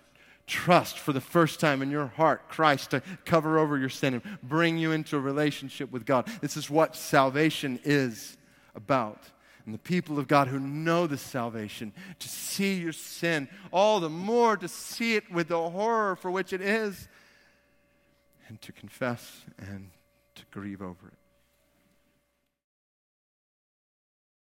trust 0.47 0.99
for 0.99 1.13
the 1.13 1.21
first 1.21 1.61
time 1.61 1.83
in 1.83 1.91
your 1.91 2.07
heart 2.07 2.49
Christ 2.49 2.91
to 2.91 3.03
cover 3.25 3.59
over 3.59 3.79
your 3.79 3.89
sin 3.89 4.15
and 4.15 4.39
bring 4.43 4.79
you 4.79 4.93
into 4.93 5.17
a 5.17 5.21
relationship 5.21 5.91
with 5.91 6.05
God. 6.05 6.27
This 6.41 6.57
is 6.57 6.69
what 6.69 6.97
salvation 6.97 7.81
is 7.85 8.37
about. 8.75 9.23
And 9.65 9.73
the 9.73 9.79
people 9.79 10.19
of 10.19 10.29
God 10.29 10.49
who 10.49 10.61
know 10.61 11.07
the 11.07 11.17
salvation, 11.17 11.95
to 12.19 12.29
see 12.29 12.75
your 12.75 12.93
sin, 12.93 13.49
all 13.73 13.99
the 13.99 14.11
more 14.11 14.59
to 14.59 14.69
see 14.69 15.15
it 15.17 15.31
with 15.33 15.49
the 15.49 15.71
horror 15.71 16.17
for 16.17 16.31
which 16.31 16.53
it 16.53 16.61
is, 16.61 17.09
and 18.49 18.61
to 18.61 18.73
confess 18.73 19.41
and 19.57 19.91
to 20.35 20.43
grieve 20.51 20.83
over 20.83 21.09
it. 21.09 21.24